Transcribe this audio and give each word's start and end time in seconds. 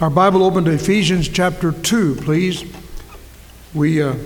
Our 0.00 0.10
Bible 0.10 0.42
open 0.42 0.64
to 0.64 0.72
Ephesians 0.72 1.28
chapter 1.28 1.70
2, 1.70 2.16
please. 2.16 2.64
We 3.72 4.02
uh, 4.02 4.16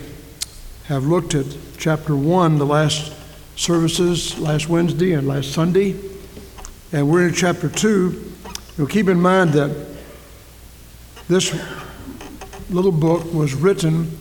have 0.85 1.05
looked 1.05 1.35
at 1.35 1.45
chapter 1.77 2.17
1 2.17 2.57
the 2.57 2.65
last 2.65 3.13
services, 3.55 4.39
last 4.39 4.71
Wednesday 4.71 5.13
and 5.13 5.29
last 5.29 5.53
Sunday, 5.53 5.95
and 6.91 7.07
we're 7.07 7.29
in 7.29 7.35
chapter 7.35 7.69
2. 7.69 8.33
Now 8.79 8.87
keep 8.87 9.09
in 9.09 9.21
mind 9.21 9.53
that 9.53 9.77
this 11.29 11.55
little 12.71 12.91
book 12.91 13.31
was 13.35 13.53
written 13.53 14.19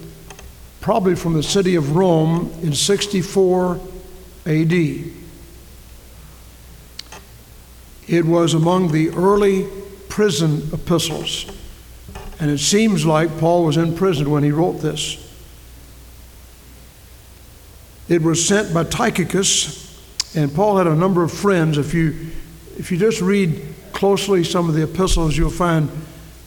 probably 0.82 1.16
from 1.16 1.32
the 1.32 1.44
city 1.44 1.76
of 1.76 1.96
Rome 1.96 2.54
in 2.62 2.74
64 2.74 3.80
AD. 4.46 4.74
It 8.10 8.26
was 8.26 8.54
among 8.54 8.92
the 8.92 9.12
early 9.12 9.77
prison 10.18 10.68
epistles. 10.74 11.46
And 12.40 12.50
it 12.50 12.58
seems 12.58 13.06
like 13.06 13.38
Paul 13.38 13.66
was 13.66 13.78
in 13.78 13.96
prison 13.96 14.32
when 14.32 14.42
he 14.42 14.50
wrote 14.50 14.82
this. 14.82 15.24
It 18.10 18.24
was 18.24 18.44
sent 18.44 18.74
by 18.74 18.86
Tychicus, 18.86 20.36
and 20.36 20.52
Paul 20.56 20.78
had 20.78 20.88
a 20.88 20.96
number 20.96 21.22
of 21.22 21.32
friends. 21.32 21.78
If 21.78 21.94
you, 21.94 22.32
if 22.80 22.92
you 22.92 22.98
just 22.98 23.22
read 23.22 23.62
closely 23.92 24.44
some 24.44 24.68
of 24.68 24.74
the 24.74 24.86
epistles, 24.86 25.38
you'll 25.38 25.52
find 25.52 25.88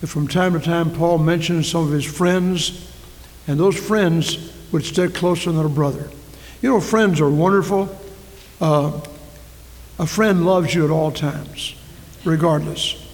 that 0.00 0.08
from 0.08 0.26
time 0.26 0.54
to 0.54 0.58
time 0.58 0.90
Paul 0.90 1.18
mentions 1.18 1.70
some 1.70 1.86
of 1.86 1.92
his 1.92 2.04
friends, 2.04 2.92
and 3.46 3.60
those 3.60 3.78
friends 3.78 4.52
would 4.72 4.84
stick 4.84 5.14
closer 5.14 5.52
than 5.52 5.64
a 5.64 5.68
brother. 5.68 6.10
You 6.60 6.70
know, 6.70 6.80
friends 6.80 7.20
are 7.20 7.30
wonderful. 7.30 7.96
Uh, 8.60 9.00
a 10.00 10.08
friend 10.08 10.44
loves 10.44 10.74
you 10.74 10.84
at 10.84 10.90
all 10.90 11.12
times, 11.12 11.76
regardless. 12.24 13.06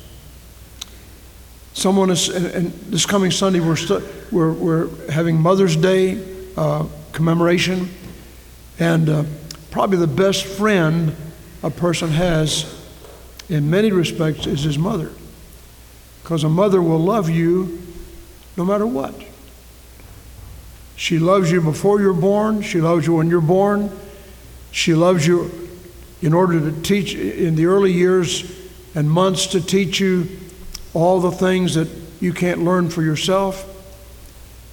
Someone 1.76 2.08
is, 2.08 2.30
and, 2.30 2.46
and 2.46 2.72
this 2.90 3.04
coming 3.04 3.30
Sunday, 3.30 3.60
we're, 3.60 3.76
stu- 3.76 4.02
we're, 4.32 4.50
we're 4.50 5.10
having 5.10 5.38
Mother's 5.38 5.76
Day 5.76 6.18
uh, 6.56 6.86
commemoration, 7.12 7.90
and 8.78 9.10
uh, 9.10 9.24
probably 9.70 9.98
the 9.98 10.06
best 10.06 10.46
friend 10.46 11.14
a 11.62 11.68
person 11.68 12.08
has 12.08 12.82
in 13.50 13.68
many 13.68 13.92
respects 13.92 14.46
is 14.46 14.62
his 14.62 14.78
mother. 14.78 15.10
Because 16.22 16.44
a 16.44 16.48
mother 16.48 16.80
will 16.80 16.98
love 16.98 17.28
you 17.28 17.78
no 18.56 18.64
matter 18.64 18.86
what. 18.86 19.14
She 20.96 21.18
loves 21.18 21.52
you 21.52 21.60
before 21.60 22.00
you're 22.00 22.14
born, 22.14 22.62
she 22.62 22.80
loves 22.80 23.06
you 23.06 23.16
when 23.16 23.28
you're 23.28 23.42
born, 23.42 23.92
she 24.70 24.94
loves 24.94 25.26
you 25.26 25.68
in 26.22 26.32
order 26.32 26.58
to 26.58 26.80
teach 26.80 27.14
in 27.14 27.54
the 27.54 27.66
early 27.66 27.92
years 27.92 28.50
and 28.94 29.10
months 29.10 29.48
to 29.48 29.60
teach 29.60 30.00
you 30.00 30.26
all 30.96 31.20
the 31.20 31.30
things 31.30 31.74
that 31.74 31.88
you 32.20 32.32
can't 32.32 32.64
learn 32.64 32.88
for 32.88 33.02
yourself. 33.02 33.72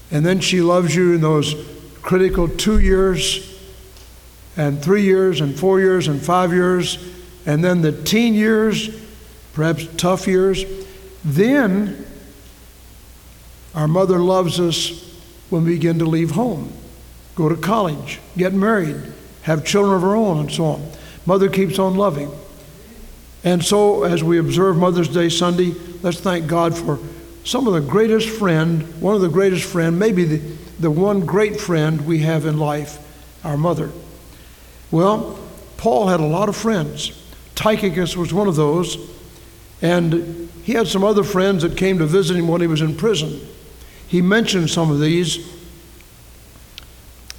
And 0.09 0.25
then 0.25 0.39
she 0.39 0.61
loves 0.61 0.95
you 0.95 1.13
in 1.13 1.21
those 1.21 1.53
critical 2.01 2.47
two 2.47 2.79
years 2.79 3.59
and 4.55 4.81
three 4.81 5.01
years 5.01 5.41
and 5.41 5.59
four 5.59 5.81
years 5.81 6.07
and 6.07 6.21
five 6.21 6.53
years, 6.53 6.97
and 7.45 7.61
then 7.61 7.81
the 7.81 7.91
teen 7.91 8.33
years, 8.33 8.89
perhaps 9.51 9.85
tough 9.97 10.25
years. 10.25 10.63
Then 11.25 12.05
our 13.75 13.87
mother 13.87 14.19
loves 14.19 14.61
us 14.61 15.19
when 15.49 15.65
we 15.65 15.73
begin 15.73 15.99
to 15.99 16.05
leave 16.05 16.31
home, 16.31 16.71
go 17.35 17.49
to 17.49 17.57
college, 17.57 18.21
get 18.37 18.53
married, 18.53 18.95
have 19.41 19.65
children 19.65 19.95
of 19.95 20.03
our 20.05 20.15
own, 20.15 20.39
and 20.39 20.51
so 20.51 20.65
on. 20.65 20.91
Mother 21.25 21.49
keeps 21.49 21.79
on 21.79 21.95
loving. 21.95 22.31
And 23.43 23.63
so, 23.63 24.03
as 24.03 24.23
we 24.23 24.39
observe 24.39 24.77
Mother's 24.77 25.09
Day 25.09 25.27
Sunday, 25.27 25.73
let's 26.01 26.19
thank 26.19 26.47
God 26.47 26.77
for 26.77 26.97
some 27.43 27.67
of 27.67 27.73
the 27.73 27.81
greatest 27.81 28.29
friend, 28.29 29.01
one 29.01 29.15
of 29.15 29.21
the 29.21 29.27
greatest 29.27 29.65
friend, 29.65 29.99
maybe 29.99 30.23
the, 30.23 30.37
the 30.79 30.91
one 30.91 31.25
great 31.25 31.59
friend 31.59 32.05
we 32.05 32.19
have 32.19 32.45
in 32.45 32.57
life, 32.57 32.99
our 33.43 33.57
mother. 33.57 33.91
Well, 34.91 35.37
Paul 35.75 36.07
had 36.07 36.21
a 36.21 36.25
lot 36.25 36.47
of 36.47 36.55
friends. 36.55 37.19
Tychicus 37.55 38.15
was 38.15 38.33
one 38.33 38.47
of 38.47 38.55
those, 38.55 38.97
and 39.81 40.49
he 40.63 40.73
had 40.73 40.87
some 40.87 41.03
other 41.03 41.23
friends 41.23 41.63
that 41.63 41.75
came 41.75 41.97
to 41.97 42.05
visit 42.05 42.37
him 42.37 42.47
when 42.47 42.61
he 42.61 42.67
was 42.67 42.81
in 42.81 42.95
prison. 42.95 43.41
He 44.07 44.21
mentioned 44.21 44.69
some 44.69 44.89
of 44.89 45.01
these. 45.01 45.37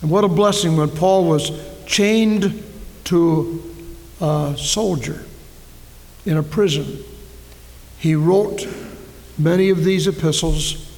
And 0.03 0.11
what 0.11 0.25
a 0.25 0.29
blessing 0.29 0.77
when 0.77 0.91
Paul 0.91 1.25
was 1.25 1.51
chained 1.87 2.63
to 3.05 3.63
a 4.21 4.55
soldier 4.59 5.25
in 6.25 6.37
a 6.37 6.43
prison. 6.43 7.03
He 7.99 8.15
wrote 8.15 8.67
many 9.39 9.71
of 9.71 9.85
these 9.85 10.07
epistles, 10.07 10.91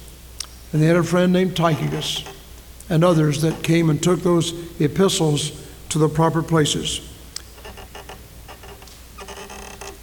and 0.71 0.81
they 0.81 0.87
had 0.87 0.95
a 0.95 1.03
friend 1.03 1.33
named 1.33 1.55
Tychicus 1.55 2.23
and 2.89 3.03
others 3.03 3.41
that 3.41 3.63
came 3.63 3.89
and 3.89 4.01
took 4.01 4.21
those 4.21 4.53
epistles 4.79 5.51
to 5.89 5.97
the 5.97 6.09
proper 6.09 6.41
places. 6.41 7.01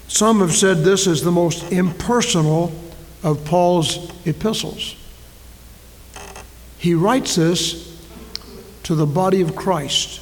Some 0.08 0.40
have 0.40 0.54
said 0.54 0.78
this 0.78 1.06
is 1.06 1.22
the 1.22 1.32
most 1.32 1.72
impersonal 1.72 2.72
of 3.22 3.44
Paul's 3.44 4.10
epistles. 4.26 4.96
He 6.78 6.94
writes 6.94 7.34
this 7.34 7.98
to 8.84 8.94
the 8.94 9.06
body 9.06 9.40
of 9.40 9.56
Christ. 9.56 10.20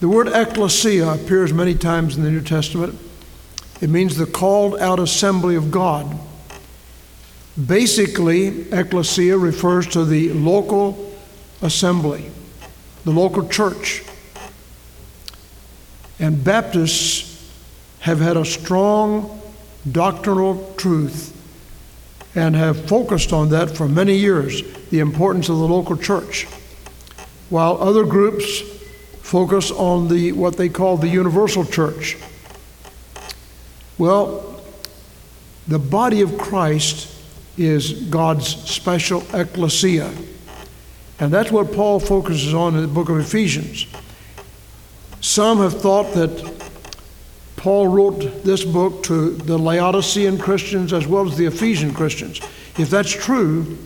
The 0.00 0.08
word 0.08 0.28
ecclesia 0.28 1.12
appears 1.12 1.52
many 1.52 1.74
times 1.74 2.16
in 2.16 2.22
the 2.22 2.30
New 2.30 2.40
Testament. 2.40 2.98
It 3.82 3.90
means 3.90 4.16
the 4.16 4.26
called 4.26 4.78
out 4.78 5.00
assembly 5.00 5.56
of 5.56 5.72
God. 5.72 6.16
Basically, 7.66 8.70
ecclesia 8.72 9.36
refers 9.36 9.88
to 9.88 10.04
the 10.04 10.32
local 10.32 11.12
assembly, 11.60 12.30
the 13.04 13.10
local 13.10 13.48
church. 13.48 14.04
And 16.20 16.44
Baptists 16.44 17.52
have 17.98 18.20
had 18.20 18.36
a 18.36 18.44
strong 18.44 19.42
doctrinal 19.90 20.72
truth 20.76 21.36
and 22.36 22.54
have 22.54 22.88
focused 22.88 23.32
on 23.32 23.48
that 23.48 23.76
for 23.76 23.88
many 23.88 24.16
years 24.16 24.62
the 24.90 25.00
importance 25.00 25.48
of 25.48 25.58
the 25.58 25.66
local 25.66 25.96
church. 25.96 26.44
While 27.50 27.78
other 27.78 28.04
groups 28.04 28.60
focus 29.22 29.72
on 29.72 30.06
the, 30.06 30.30
what 30.30 30.56
they 30.56 30.68
call 30.68 30.96
the 30.98 31.08
universal 31.08 31.64
church. 31.64 32.16
Well, 33.98 34.60
the 35.68 35.78
body 35.78 36.22
of 36.22 36.38
Christ 36.38 37.08
is 37.56 37.92
God's 38.04 38.46
special 38.46 39.22
ecclesia. 39.32 40.10
And 41.20 41.32
that's 41.32 41.52
what 41.52 41.72
Paul 41.72 42.00
focuses 42.00 42.54
on 42.54 42.74
in 42.74 42.82
the 42.82 42.88
book 42.88 43.08
of 43.08 43.18
Ephesians. 43.18 43.86
Some 45.20 45.58
have 45.58 45.80
thought 45.80 46.14
that 46.14 46.52
Paul 47.56 47.86
wrote 47.86 48.42
this 48.42 48.64
book 48.64 49.04
to 49.04 49.30
the 49.30 49.56
Laodicean 49.56 50.36
Christians 50.36 50.92
as 50.92 51.06
well 51.06 51.28
as 51.28 51.36
the 51.36 51.46
Ephesian 51.46 51.94
Christians. 51.94 52.40
If 52.76 52.90
that's 52.90 53.12
true, 53.12 53.78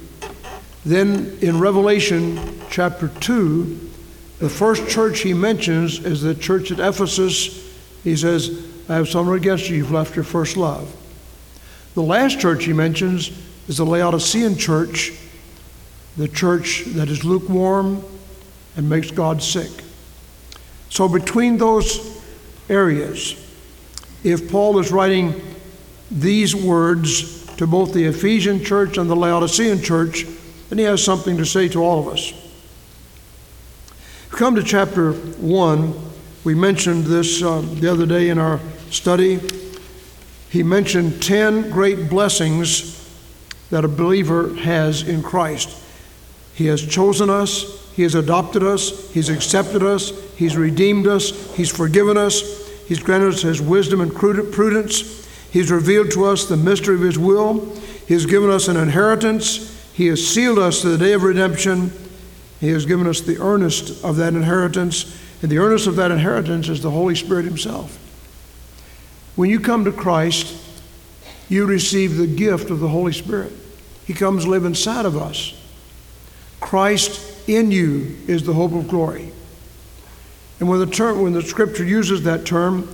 then 0.87 1.37
in 1.43 1.61
Revelation 1.61 2.63
chapter 2.71 3.09
2, 3.09 3.91
the 4.39 4.49
first 4.49 4.89
church 4.89 5.21
he 5.21 5.35
mentions 5.35 5.99
is 5.99 6.23
the 6.23 6.35
church 6.35 6.71
at 6.71 6.79
Ephesus. 6.79 7.71
He 8.03 8.17
says, 8.17 8.67
I 8.89 8.95
have 8.95 9.09
something 9.09 9.35
against 9.35 9.69
you, 9.69 9.77
you've 9.77 9.91
left 9.91 10.15
your 10.15 10.25
first 10.25 10.57
love. 10.57 10.95
The 11.95 12.03
last 12.03 12.39
church 12.39 12.65
he 12.65 12.73
mentions 12.73 13.31
is 13.69 13.79
the 13.79 13.87
Laodicean 13.87 14.57
church, 14.57 15.13
the 16.17 16.29
church 16.29 16.85
that 16.89 17.09
is 17.09 17.25
lukewarm 17.25 18.05
and 18.77 18.89
makes 18.89 19.11
God 19.11 19.43
sick. 19.43 19.71
So, 20.89 21.09
between 21.09 21.59
those 21.59 22.23
areas, 22.69 23.35
if 24.23 24.51
Paul 24.51 24.79
is 24.79 24.93
writing 24.93 25.41
these 26.11 26.55
words 26.55 27.47
to 27.57 27.67
both 27.67 27.93
the 27.93 28.05
Ephesian 28.05 28.65
church 28.65 28.99
and 28.99 29.11
the 29.11 29.17
Laodicean 29.17 29.83
church, 29.83 30.27
then 30.69 30.79
he 30.79 30.85
has 30.85 31.03
something 31.03 31.37
to 31.39 31.47
say 31.47 31.69
to 31.69 31.83
all 31.83 32.07
of 32.07 32.09
us. 32.09 32.33
Come 34.31 34.55
to 34.57 34.63
chapter 34.63 35.13
1. 35.13 35.95
We 36.45 36.55
mentioned 36.55 37.05
this 37.05 37.43
uh, 37.43 37.63
the 37.63 37.91
other 37.91 38.07
day 38.07 38.29
in 38.29 38.39
our 38.39 38.61
study. 38.91 39.41
He 40.51 40.63
mentioned 40.63 41.23
10 41.23 41.71
great 41.71 42.09
blessings 42.09 42.97
that 43.71 43.85
a 43.85 43.89
believer 43.89 44.55
has 44.55 45.07
in 45.07 45.23
Christ. 45.23 45.83
He 46.55 46.67
has 46.67 46.85
chosen 46.85 47.29
us, 47.29 47.93
He 47.95 48.03
has 48.03 48.15
adopted 48.15 48.63
us, 48.63 49.13
He's 49.13 49.29
accepted 49.29 49.83
us, 49.83 50.13
He's 50.37 50.57
redeemed 50.57 51.07
us, 51.07 51.55
He's 51.55 51.71
forgiven 51.71 52.17
us, 52.17 52.67
He's 52.87 53.03
granted 53.03 53.35
us 53.35 53.43
His 53.43 53.61
wisdom 53.61 54.01
and 54.01 54.15
prudence, 54.15 55.27
He's 55.51 55.71
revealed 55.71 56.11
to 56.13 56.25
us 56.25 56.47
the 56.47 56.57
mystery 56.57 56.95
of 56.95 57.03
His 57.03 57.19
will, 57.19 57.75
He 58.07 58.15
has 58.15 58.25
given 58.25 58.49
us 58.49 58.69
an 58.69 58.77
inheritance, 58.77 59.93
He 59.93 60.07
has 60.07 60.27
sealed 60.27 60.59
us 60.59 60.81
to 60.81 60.89
the 60.89 61.05
day 61.05 61.13
of 61.13 61.25
redemption, 61.25 61.93
He 62.61 62.69
has 62.69 62.87
given 62.87 63.07
us 63.07 63.21
the 63.21 63.39
earnest 63.39 64.03
of 64.05 64.17
that 64.17 64.35
inheritance, 64.35 65.21
and 65.43 65.51
the 65.51 65.59
earnest 65.59 65.87
of 65.87 65.97
that 65.97 66.11
inheritance 66.11 66.69
is 66.69 66.81
the 66.83 66.91
Holy 66.91 67.15
Spirit 67.15 67.45
Himself. 67.45 67.99
When 69.37 69.51
you 69.51 69.61
come 69.61 69.85
to 69.85 69.93
Christ, 69.93 70.55
you 71.49 71.67
receive 71.67 72.17
the 72.17 72.27
gift 72.27 72.71
of 72.71 72.81
the 72.81 72.89
Holy 72.89 73.13
Spirit. 73.13 73.53
He 74.07 74.15
comes 74.15 74.45
to 74.45 74.51
live 74.51 74.65
inside 74.65 75.05
of 75.05 75.17
us. 75.17 75.55
Christ 76.61 77.49
in 77.49 77.71
you 77.71 78.17
is 78.27 78.43
the 78.43 78.55
hope 78.55 78.73
of 78.73 78.89
glory. 78.89 79.33
And 80.59 80.69
when 80.69 80.81
the 80.81 80.87
term 80.87 81.23
when 81.23 81.35
the 81.35 81.43
scripture 81.43 81.85
uses 81.85 82.23
that 82.23 82.47
term, 82.47 82.89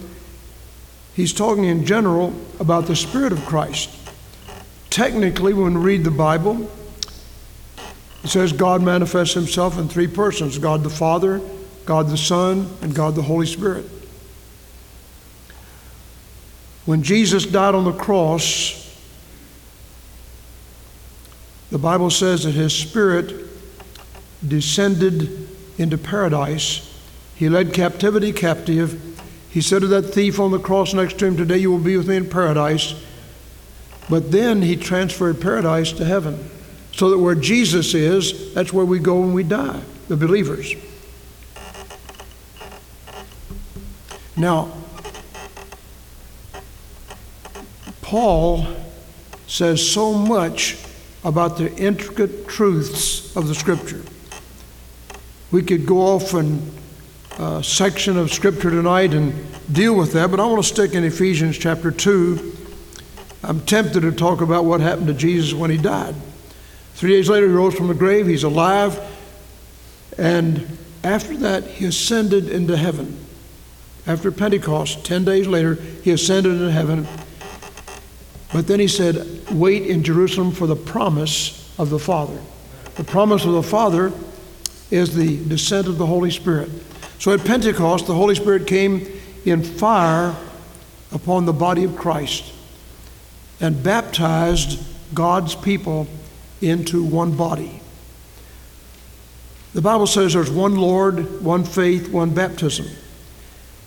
he's 1.14 1.32
talking 1.32 1.64
in 1.64 1.86
general 1.86 2.34
about 2.58 2.86
the 2.86 2.96
Spirit 2.96 3.32
of 3.32 3.44
Christ. 3.46 3.90
Technically, 4.90 5.54
when 5.54 5.74
we 5.74 5.80
read 5.80 6.04
the 6.04 6.10
Bible, 6.10 6.70
it 8.24 8.28
says 8.28 8.52
God 8.52 8.82
manifests 8.82 9.34
himself 9.34 9.78
in 9.78 9.88
three 9.88 10.08
persons 10.08 10.58
God 10.58 10.82
the 10.82 10.90
Father, 10.90 11.40
God 11.86 12.08
the 12.08 12.16
Son, 12.16 12.68
and 12.82 12.94
God 12.94 13.14
the 13.14 13.22
Holy 13.22 13.46
Spirit. 13.46 13.86
When 16.84 17.02
Jesus 17.02 17.46
died 17.46 17.74
on 17.74 17.84
the 17.84 17.92
cross, 17.92 18.78
the 21.70 21.78
Bible 21.78 22.10
says 22.10 22.44
that 22.44 22.52
his 22.52 22.74
spirit 22.74 23.48
descended 24.46 25.48
into 25.78 25.96
paradise. 25.96 26.88
He 27.36 27.48
led 27.48 27.72
captivity 27.72 28.32
captive. 28.32 29.20
He 29.48 29.60
said 29.60 29.82
to 29.82 29.86
that 29.88 30.02
thief 30.02 30.40
on 30.40 30.50
the 30.50 30.58
cross 30.58 30.92
next 30.92 31.18
to 31.20 31.26
him, 31.26 31.36
Today 31.36 31.58
you 31.58 31.70
will 31.70 31.78
be 31.78 31.96
with 31.96 32.08
me 32.08 32.16
in 32.16 32.28
paradise. 32.28 32.94
But 34.10 34.32
then 34.32 34.62
he 34.62 34.76
transferred 34.76 35.40
paradise 35.40 35.92
to 35.92 36.04
heaven. 36.04 36.50
So 36.92 37.10
that 37.10 37.18
where 37.18 37.34
Jesus 37.34 37.94
is, 37.94 38.52
that's 38.52 38.72
where 38.72 38.84
we 38.84 38.98
go 38.98 39.20
when 39.20 39.32
we 39.32 39.42
die, 39.42 39.80
the 40.08 40.16
believers. 40.16 40.74
Now, 44.36 44.72
Paul 48.12 48.66
says 49.46 49.90
so 49.90 50.12
much 50.12 50.76
about 51.24 51.56
the 51.56 51.74
intricate 51.76 52.46
truths 52.46 53.34
of 53.34 53.48
the 53.48 53.54
Scripture. 53.54 54.02
We 55.50 55.62
could 55.62 55.86
go 55.86 56.00
off 56.00 56.34
in 56.34 56.60
a 57.38 57.64
section 57.64 58.18
of 58.18 58.30
Scripture 58.30 58.68
tonight 58.68 59.14
and 59.14 59.32
deal 59.72 59.96
with 59.96 60.12
that, 60.12 60.30
but 60.30 60.40
I 60.40 60.44
want 60.44 60.62
to 60.62 60.68
stick 60.68 60.92
in 60.92 61.04
Ephesians 61.04 61.56
chapter 61.56 61.90
2. 61.90 62.54
I'm 63.44 63.62
tempted 63.62 64.02
to 64.02 64.12
talk 64.12 64.42
about 64.42 64.66
what 64.66 64.82
happened 64.82 65.06
to 65.06 65.14
Jesus 65.14 65.54
when 65.54 65.70
he 65.70 65.78
died. 65.78 66.14
Three 66.92 67.12
days 67.12 67.30
later, 67.30 67.46
he 67.46 67.52
rose 67.54 67.74
from 67.74 67.88
the 67.88 67.94
grave, 67.94 68.26
he's 68.26 68.44
alive, 68.44 69.00
and 70.18 70.76
after 71.02 71.34
that, 71.38 71.64
he 71.64 71.86
ascended 71.86 72.50
into 72.50 72.76
heaven. 72.76 73.24
After 74.06 74.30
Pentecost, 74.30 75.02
10 75.02 75.24
days 75.24 75.46
later, 75.46 75.76
he 75.76 76.10
ascended 76.10 76.52
into 76.52 76.70
heaven. 76.70 77.08
But 78.52 78.66
then 78.66 78.80
he 78.80 78.88
said, 78.88 79.50
Wait 79.50 79.86
in 79.86 80.02
Jerusalem 80.02 80.52
for 80.52 80.66
the 80.66 80.76
promise 80.76 81.74
of 81.78 81.90
the 81.90 81.98
Father. 81.98 82.38
The 82.96 83.04
promise 83.04 83.44
of 83.44 83.52
the 83.52 83.62
Father 83.62 84.12
is 84.90 85.14
the 85.14 85.42
descent 85.48 85.86
of 85.86 85.96
the 85.96 86.06
Holy 86.06 86.30
Spirit. 86.30 86.70
So 87.18 87.32
at 87.32 87.44
Pentecost, 87.44 88.06
the 88.06 88.14
Holy 88.14 88.34
Spirit 88.34 88.66
came 88.66 89.06
in 89.44 89.62
fire 89.62 90.36
upon 91.12 91.46
the 91.46 91.52
body 91.52 91.84
of 91.84 91.96
Christ 91.96 92.52
and 93.60 93.82
baptized 93.82 94.82
God's 95.14 95.54
people 95.54 96.06
into 96.60 97.02
one 97.02 97.36
body. 97.36 97.80
The 99.72 99.82
Bible 99.82 100.06
says 100.06 100.34
there's 100.34 100.50
one 100.50 100.76
Lord, 100.76 101.42
one 101.42 101.64
faith, 101.64 102.10
one 102.10 102.34
baptism. 102.34 102.86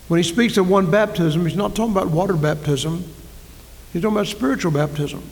When 0.08 0.18
he 0.18 0.24
speaks 0.24 0.58
of 0.58 0.70
one 0.70 0.90
baptism, 0.90 1.46
he's 1.46 1.56
not 1.56 1.76
talking 1.76 1.92
about 1.92 2.10
water 2.10 2.36
baptism, 2.36 3.04
he's 3.96 4.02
talking 4.02 4.18
about 4.18 4.28
spiritual 4.28 4.72
baptism. 4.72 5.24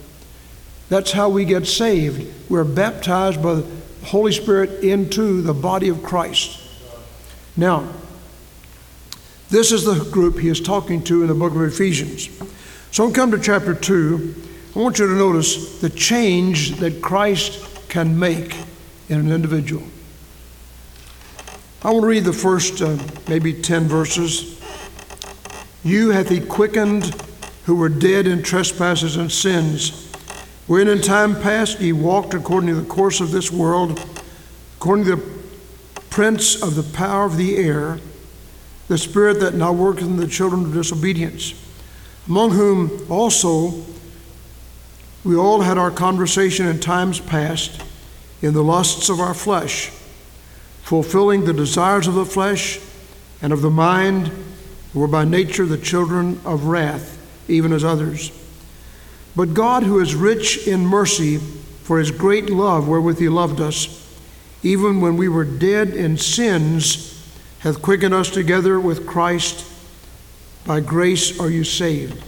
That's 0.88 1.12
how 1.12 1.27
we 1.27 1.44
get 1.44 1.68
saved. 1.68 2.50
We're 2.50 2.63
baptized 2.63 3.44
by 3.44 3.56
the 3.56 3.68
Holy 4.06 4.31
Spirit 4.31 4.81
into 4.81 5.42
the 5.42 5.54
body 5.54 5.89
of 5.89 6.01
Christ. 6.01 6.62
Now, 7.57 7.92
this 9.50 9.74
is 9.74 9.83
the 9.83 10.10
group 10.12 10.39
he 10.39 10.48
is 10.48 10.62
talking 10.62 11.04
to 11.04 11.24
in 11.24 11.27
the 11.27 11.33
book 11.33 11.54
of 11.54 11.62
Ephesians. 11.62 12.30
So, 12.92 13.12
come 13.12 13.31
to 13.31 13.38
chapter 13.38 13.75
2, 13.75 14.33
I 14.77 14.80
want 14.80 14.98
you 14.98 15.07
to 15.07 15.13
notice 15.13 15.81
the 15.81 15.89
change 15.89 16.77
that 16.77 17.01
Christ 17.01 17.89
can 17.89 18.18
make 18.18 18.56
in 19.10 19.19
an 19.19 19.30
individual. 19.30 19.83
I 21.83 21.92
want 21.92 22.04
to 22.04 22.07
read 22.07 22.24
the 22.24 22.31
first 22.31 22.81
uh, 22.81 22.98
maybe 23.27 23.51
10 23.51 23.89
verses. 23.89 24.57
You 25.83 26.12
hath 26.12 26.30
he 26.30 26.39
quickened 26.39 27.13
who 27.65 27.75
were 27.75 27.89
dead 27.89 28.27
in 28.27 28.44
trespasses 28.44 29.15
and 29.15 29.31
sins, 29.31 30.10
wherein 30.68 30.88
in 30.88 31.01
time 31.01 31.39
past 31.42 31.80
ye 31.80 31.92
walked 31.92 32.33
according 32.33 32.69
to 32.69 32.75
the 32.75 32.88
course 32.88 33.21
of 33.21 33.31
this 33.31 33.51
world, 33.51 34.06
according 34.77 35.06
to 35.06 35.15
the 35.15 35.33
prince 36.10 36.62
of 36.62 36.75
the 36.75 36.83
power 36.83 37.25
of 37.25 37.38
the 37.38 37.57
air, 37.57 38.00
the 38.88 38.98
spirit 38.98 39.39
that 39.39 39.54
now 39.54 39.71
worketh 39.71 40.04
in 40.04 40.18
the 40.18 40.27
children 40.27 40.65
of 40.65 40.74
disobedience, 40.74 41.54
among 42.27 42.51
whom 42.51 43.06
also 43.10 43.74
we 45.24 45.36
all 45.36 45.62
had 45.62 45.77
our 45.77 45.92
conversation 45.92 46.68
in 46.68 46.80
times 46.80 47.19
past 47.19 47.81
in 48.42 48.54
the 48.54 48.63
lusts 48.63 49.07
of 49.07 49.21
our 49.21 49.33
flesh, 49.33 49.89
fulfilling 50.81 51.45
the 51.45 51.54
desires 51.54 52.07
of 52.07 52.13
the 52.13 52.25
flesh 52.25 52.80
and 53.42 53.54
of 53.54 53.62
the 53.62 53.69
mind 53.69 54.27
who 54.92 55.00
were 55.00 55.07
by 55.07 55.24
nature 55.24 55.65
the 55.65 55.77
children 55.77 56.39
of 56.44 56.65
wrath, 56.65 57.12
even 57.48 57.74
as 57.74 57.84
others. 57.84 58.31
But 59.36 59.54
God, 59.54 59.84
who 59.84 60.00
is 60.00 60.16
rich 60.16 60.68
in 60.68 60.86
mercy, 60.86 61.38
for 61.38 62.00
his 62.00 62.12
great 62.12 62.50
love 62.50 62.88
wherewith 62.88 63.19
he 63.19 63.30
loved 63.30 63.60
us, 63.60 64.00
even 64.63 65.01
when 65.01 65.18
we 65.18 65.28
were 65.28 65.44
dead 65.44 65.90
in 65.90 66.18
sins, 66.18 67.10
hath 67.60 67.81
quickened 67.81 68.13
us 68.13 68.30
together 68.30 68.80
with 68.80 69.06
Christ. 69.06 69.66
By 70.66 70.80
grace 70.80 71.40
are 71.40 71.50
you 71.50 71.63
saved. 71.63 72.24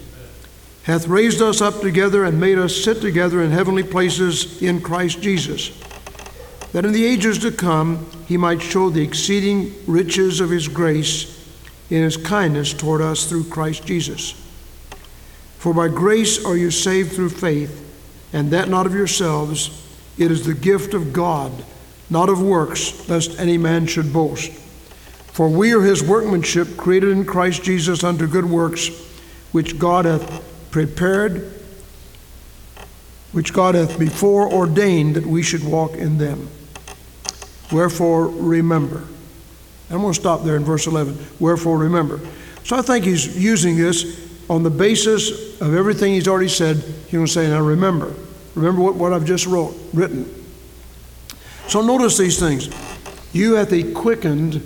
Hath 0.83 1.07
raised 1.07 1.41
us 1.41 1.61
up 1.61 1.81
together 1.81 2.25
and 2.25 2.39
made 2.39 2.57
us 2.57 2.75
sit 2.75 3.01
together 3.01 3.41
in 3.41 3.51
heavenly 3.51 3.83
places 3.83 4.61
in 4.61 4.81
Christ 4.81 5.21
Jesus, 5.21 5.71
that 6.73 6.85
in 6.85 6.91
the 6.91 7.05
ages 7.05 7.39
to 7.39 7.51
come 7.51 8.05
he 8.27 8.37
might 8.37 8.61
show 8.61 8.89
the 8.89 9.01
exceeding 9.01 9.73
riches 9.87 10.41
of 10.41 10.49
his 10.49 10.67
grace 10.67 11.31
in 11.89 12.03
his 12.03 12.17
kindness 12.17 12.73
toward 12.73 13.01
us 13.01 13.25
through 13.25 13.45
Christ 13.45 13.85
Jesus. 13.85 14.44
For 15.65 15.73
by 15.73 15.87
grace 15.87 16.45
are 16.45 16.55
you 16.55 16.69
saved 16.69 17.13
through 17.13 17.29
faith, 17.29 17.83
and 18.31 18.51
that 18.51 18.69
not 18.69 18.85
of 18.85 18.93
yourselves. 18.93 19.71
It 20.15 20.29
is 20.29 20.45
the 20.45 20.53
gift 20.53 20.93
of 20.93 21.11
God, 21.11 21.51
not 22.07 22.29
of 22.29 22.39
works, 22.39 23.09
lest 23.09 23.39
any 23.39 23.57
man 23.57 23.87
should 23.87 24.13
boast. 24.13 24.51
For 25.31 25.49
we 25.49 25.73
are 25.73 25.81
his 25.81 26.03
workmanship, 26.03 26.77
created 26.77 27.09
in 27.09 27.25
Christ 27.25 27.63
Jesus 27.63 28.03
unto 28.03 28.27
good 28.27 28.45
works, 28.45 28.89
which 29.53 29.79
God 29.79 30.05
hath 30.05 30.69
prepared, 30.69 31.51
which 33.31 33.51
God 33.51 33.73
hath 33.73 33.97
before 33.97 34.47
ordained 34.47 35.15
that 35.15 35.25
we 35.25 35.41
should 35.41 35.63
walk 35.63 35.93
in 35.93 36.19
them. 36.19 36.47
Wherefore, 37.71 38.27
remember. 38.27 39.01
I'm 39.89 40.01
going 40.01 40.13
to 40.13 40.19
stop 40.19 40.43
there 40.43 40.57
in 40.57 40.63
verse 40.63 40.85
11. 40.85 41.17
Wherefore, 41.39 41.79
remember. 41.79 42.19
So 42.65 42.77
I 42.77 42.83
think 42.83 43.03
he's 43.03 43.35
using 43.35 43.77
this 43.77 44.24
on 44.49 44.63
the 44.63 44.69
basis 44.69 45.59
of 45.61 45.73
everything 45.73 46.13
he's 46.13 46.27
already 46.27 46.49
said. 46.49 46.77
He's 46.77 47.11
going 47.11 47.25
to 47.25 47.31
say, 47.31 47.47
now 47.47 47.61
remember. 47.61 48.13
Remember 48.53 48.81
what, 48.81 48.95
what 48.95 49.13
I've 49.13 49.25
just 49.25 49.45
wrote, 49.45 49.75
written. 49.93 50.43
So 51.67 51.81
notice 51.81 52.17
these 52.17 52.39
things. 52.39 52.69
You 53.33 53.55
hath 53.55 53.71
he 53.71 53.91
quickened 53.91 54.61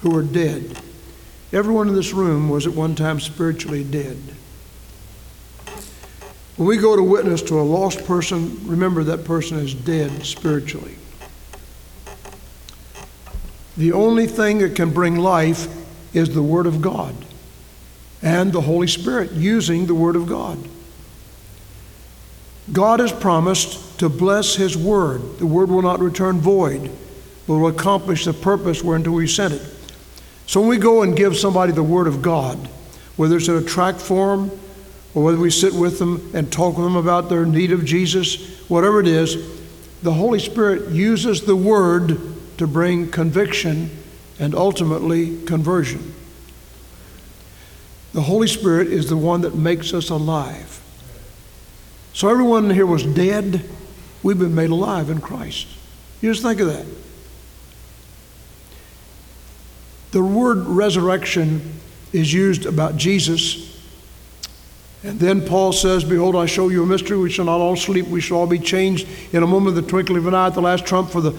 who 0.00 0.16
are 0.16 0.22
dead. 0.22 0.80
Everyone 1.52 1.88
in 1.88 1.94
this 1.94 2.12
room 2.12 2.48
was 2.48 2.66
at 2.66 2.72
one 2.72 2.94
time 2.94 3.20
spiritually 3.20 3.84
dead. 3.84 4.16
When 6.56 6.66
we 6.66 6.78
go 6.78 6.96
to 6.96 7.02
witness 7.02 7.42
to 7.42 7.60
a 7.60 7.62
lost 7.62 8.04
person, 8.06 8.66
remember 8.66 9.04
that 9.04 9.24
person 9.24 9.58
is 9.58 9.74
dead 9.74 10.24
spiritually. 10.24 10.96
The 13.76 13.92
only 13.92 14.26
thing 14.26 14.58
that 14.58 14.74
can 14.74 14.90
bring 14.90 15.16
life 15.16 15.68
is 16.14 16.34
the 16.34 16.42
Word 16.42 16.66
of 16.66 16.80
God 16.80 17.14
and 18.22 18.52
the 18.52 18.60
Holy 18.60 18.86
Spirit 18.86 19.32
using 19.32 19.86
the 19.86 19.94
Word 19.94 20.16
of 20.16 20.26
God. 20.26 20.58
God 22.72 23.00
has 23.00 23.12
promised 23.12 23.98
to 24.00 24.08
bless 24.08 24.56
His 24.56 24.76
Word. 24.76 25.38
The 25.38 25.46
Word 25.46 25.70
will 25.70 25.82
not 25.82 26.00
return 26.00 26.40
void, 26.40 26.90
but 27.46 27.54
will 27.54 27.68
accomplish 27.68 28.24
the 28.24 28.32
purpose 28.32 28.82
whereunto 28.82 29.12
we 29.12 29.28
sent 29.28 29.54
it. 29.54 29.62
So 30.46 30.60
when 30.60 30.70
we 30.70 30.78
go 30.78 31.02
and 31.02 31.16
give 31.16 31.36
somebody 31.36 31.72
the 31.72 31.82
Word 31.82 32.06
of 32.06 32.22
God, 32.22 32.56
whether 33.16 33.36
it's 33.36 33.48
in 33.48 33.56
a 33.56 33.62
tract 33.62 34.00
form 34.00 34.50
or 35.14 35.22
whether 35.22 35.38
we 35.38 35.50
sit 35.50 35.72
with 35.72 35.98
them 35.98 36.30
and 36.34 36.52
talk 36.52 36.76
with 36.76 36.84
them 36.84 36.96
about 36.96 37.28
their 37.28 37.46
need 37.46 37.72
of 37.72 37.84
Jesus, 37.84 38.60
whatever 38.68 39.00
it 39.00 39.06
is, 39.06 39.36
the 40.02 40.12
Holy 40.12 40.38
Spirit 40.38 40.90
uses 40.90 41.42
the 41.42 41.56
Word 41.56 42.18
to 42.58 42.66
bring 42.66 43.10
conviction 43.10 43.90
and 44.38 44.54
ultimately 44.54 45.42
conversion. 45.44 46.14
The 48.16 48.22
Holy 48.22 48.48
Spirit 48.48 48.88
is 48.88 49.10
the 49.10 49.16
one 49.18 49.42
that 49.42 49.54
makes 49.54 49.92
us 49.92 50.08
alive. 50.08 50.80
So 52.14 52.30
everyone 52.30 52.70
here 52.70 52.86
was 52.86 53.04
dead. 53.04 53.62
We've 54.22 54.38
been 54.38 54.54
made 54.54 54.70
alive 54.70 55.10
in 55.10 55.20
Christ. 55.20 55.66
You 56.22 56.32
just 56.32 56.42
think 56.42 56.60
of 56.60 56.68
that. 56.68 56.86
The 60.12 60.24
word 60.24 60.60
resurrection 60.60 61.74
is 62.14 62.32
used 62.32 62.64
about 62.64 62.96
Jesus. 62.96 63.78
And 65.02 65.20
then 65.20 65.46
Paul 65.46 65.74
says, 65.74 66.02
Behold, 66.02 66.36
I 66.36 66.46
show 66.46 66.70
you 66.70 66.84
a 66.84 66.86
mystery. 66.86 67.18
We 67.18 67.28
shall 67.28 67.44
not 67.44 67.60
all 67.60 67.76
sleep. 67.76 68.06
We 68.06 68.22
shall 68.22 68.38
all 68.38 68.46
be 68.46 68.58
changed 68.58 69.06
in 69.34 69.42
a 69.42 69.46
moment, 69.46 69.76
the 69.76 69.82
twinkling 69.82 70.20
of 70.20 70.26
an 70.26 70.34
eye, 70.34 70.46
at 70.46 70.54
the 70.54 70.62
last 70.62 70.86
trump, 70.86 71.10
for 71.10 71.20
the 71.20 71.38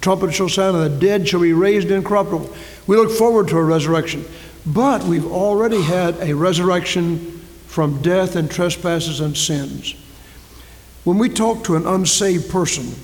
trumpet 0.00 0.34
shall 0.34 0.48
sound, 0.48 0.76
and 0.76 0.92
the 0.92 0.98
dead 0.98 1.28
shall 1.28 1.40
be 1.40 1.52
raised 1.52 1.88
incorruptible. 1.88 2.52
We 2.88 2.96
look 2.96 3.12
forward 3.12 3.46
to 3.48 3.58
a 3.58 3.62
resurrection. 3.62 4.24
But 4.66 5.04
we've 5.04 5.26
already 5.26 5.80
had 5.80 6.16
a 6.20 6.34
resurrection 6.34 7.40
from 7.66 8.02
death 8.02 8.36
and 8.36 8.50
trespasses 8.50 9.20
and 9.20 9.36
sins. 9.36 9.94
When 11.04 11.18
we 11.18 11.28
talk 11.28 11.62
to 11.64 11.76
an 11.76 11.86
unsaved 11.86 12.50
person, 12.50 12.94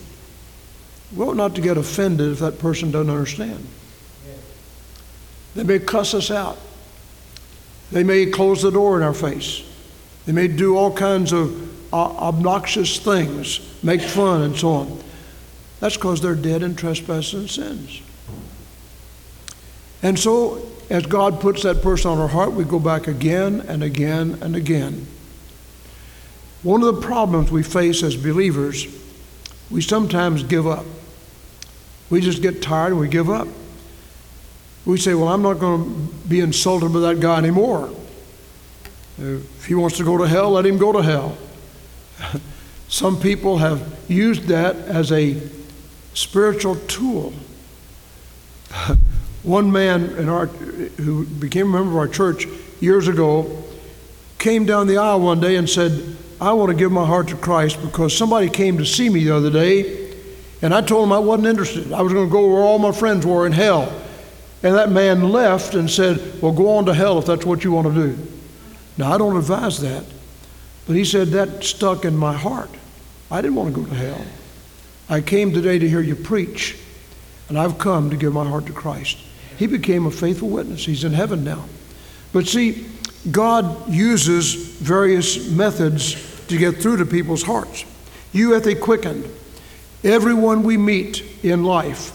we 1.14 1.24
ought 1.24 1.36
not 1.36 1.54
to 1.54 1.60
get 1.60 1.76
offended 1.76 2.32
if 2.32 2.38
that 2.40 2.58
person 2.58 2.90
doesn't 2.90 3.10
understand. 3.10 3.66
They 5.54 5.62
may 5.62 5.78
cuss 5.78 6.14
us 6.14 6.30
out. 6.30 6.58
They 7.92 8.02
may 8.02 8.26
close 8.26 8.62
the 8.62 8.70
door 8.70 8.96
in 8.96 9.02
our 9.02 9.14
face. 9.14 9.62
They 10.24 10.32
may 10.32 10.48
do 10.48 10.76
all 10.76 10.92
kinds 10.92 11.32
of 11.32 11.70
obnoxious 11.92 12.98
things, 12.98 13.60
make 13.82 14.00
fun, 14.00 14.42
and 14.42 14.56
so 14.56 14.68
on. 14.70 15.02
That's 15.78 15.96
because 15.96 16.22
they're 16.22 16.34
dead 16.34 16.62
in 16.62 16.74
trespasses 16.74 17.34
and 17.34 17.50
sins. 17.50 18.00
And 20.02 20.18
so, 20.18 20.66
as 20.92 21.06
God 21.06 21.40
puts 21.40 21.62
that 21.62 21.80
person 21.80 22.10
on 22.10 22.18
our 22.18 22.28
heart, 22.28 22.52
we 22.52 22.64
go 22.64 22.78
back 22.78 23.08
again 23.08 23.62
and 23.66 23.82
again 23.82 24.36
and 24.42 24.54
again. 24.54 25.06
One 26.62 26.82
of 26.82 26.94
the 26.94 27.00
problems 27.00 27.50
we 27.50 27.62
face 27.62 28.02
as 28.02 28.14
believers, 28.14 28.86
we 29.70 29.80
sometimes 29.80 30.42
give 30.42 30.66
up. 30.66 30.84
We 32.10 32.20
just 32.20 32.42
get 32.42 32.60
tired 32.60 32.92
and 32.92 33.00
we 33.00 33.08
give 33.08 33.30
up. 33.30 33.48
We 34.84 34.98
say, 34.98 35.14
Well, 35.14 35.28
I'm 35.28 35.40
not 35.40 35.58
going 35.60 35.82
to 35.82 36.28
be 36.28 36.40
insulted 36.40 36.92
by 36.92 37.00
that 37.00 37.20
guy 37.20 37.38
anymore. 37.38 37.90
If 39.16 39.64
he 39.64 39.74
wants 39.74 39.96
to 39.96 40.04
go 40.04 40.18
to 40.18 40.28
hell, 40.28 40.50
let 40.50 40.66
him 40.66 40.76
go 40.76 40.92
to 40.92 41.02
hell. 41.02 41.38
Some 42.88 43.18
people 43.18 43.56
have 43.56 43.98
used 44.08 44.42
that 44.48 44.76
as 44.76 45.10
a 45.10 45.40
spiritual 46.12 46.76
tool. 46.76 47.32
One 49.42 49.72
man 49.72 50.10
in 50.16 50.28
our, 50.28 50.46
who 50.46 51.26
became 51.26 51.68
a 51.68 51.78
member 51.78 51.90
of 51.90 51.96
our 51.96 52.08
church 52.08 52.46
years 52.80 53.08
ago 53.08 53.64
came 54.38 54.66
down 54.66 54.86
the 54.86 54.98
aisle 54.98 55.20
one 55.20 55.40
day 55.40 55.56
and 55.56 55.68
said, 55.68 56.16
I 56.40 56.52
want 56.52 56.70
to 56.70 56.76
give 56.76 56.90
my 56.90 57.06
heart 57.06 57.28
to 57.28 57.36
Christ 57.36 57.80
because 57.82 58.16
somebody 58.16 58.48
came 58.48 58.78
to 58.78 58.84
see 58.84 59.08
me 59.08 59.24
the 59.24 59.36
other 59.36 59.50
day 59.50 60.02
and 60.62 60.72
I 60.72 60.80
told 60.80 61.04
him 61.04 61.12
I 61.12 61.18
wasn't 61.18 61.48
interested. 61.48 61.92
I 61.92 62.02
was 62.02 62.12
going 62.12 62.28
to 62.28 62.32
go 62.32 62.46
where 62.46 62.62
all 62.62 62.78
my 62.78 62.92
friends 62.92 63.26
were 63.26 63.46
in 63.46 63.52
hell. 63.52 63.92
And 64.62 64.76
that 64.76 64.90
man 64.90 65.30
left 65.30 65.74
and 65.74 65.90
said, 65.90 66.40
Well, 66.40 66.52
go 66.52 66.76
on 66.76 66.86
to 66.86 66.94
hell 66.94 67.18
if 67.18 67.26
that's 67.26 67.44
what 67.44 67.64
you 67.64 67.72
want 67.72 67.92
to 67.92 67.94
do. 67.94 68.18
Now, 68.96 69.12
I 69.12 69.18
don't 69.18 69.36
advise 69.36 69.80
that, 69.80 70.04
but 70.86 70.94
he 70.94 71.04
said 71.04 71.28
that 71.28 71.64
stuck 71.64 72.04
in 72.04 72.16
my 72.16 72.34
heart. 72.34 72.70
I 73.28 73.40
didn't 73.40 73.56
want 73.56 73.74
to 73.74 73.80
go 73.80 73.88
to 73.88 73.94
hell. 73.94 74.24
I 75.08 75.20
came 75.20 75.52
today 75.52 75.80
to 75.80 75.88
hear 75.88 76.00
you 76.00 76.14
preach, 76.14 76.78
and 77.48 77.58
I've 77.58 77.78
come 77.78 78.10
to 78.10 78.16
give 78.16 78.32
my 78.32 78.44
heart 78.44 78.66
to 78.66 78.72
Christ. 78.72 79.18
He 79.58 79.66
became 79.66 80.06
a 80.06 80.10
faithful 80.10 80.48
witness. 80.48 80.84
He's 80.84 81.04
in 81.04 81.12
heaven 81.12 81.44
now. 81.44 81.64
But 82.32 82.46
see, 82.46 82.86
God 83.30 83.88
uses 83.88 84.54
various 84.54 85.48
methods 85.48 86.46
to 86.46 86.58
get 86.58 86.76
through 86.76 86.98
to 86.98 87.06
people's 87.06 87.42
hearts. 87.42 87.84
You 88.32 88.52
hath 88.52 88.64
he 88.64 88.74
quickened. 88.74 89.28
Everyone 90.02 90.64
we 90.64 90.76
meet 90.76 91.22
in 91.44 91.62
life, 91.64 92.12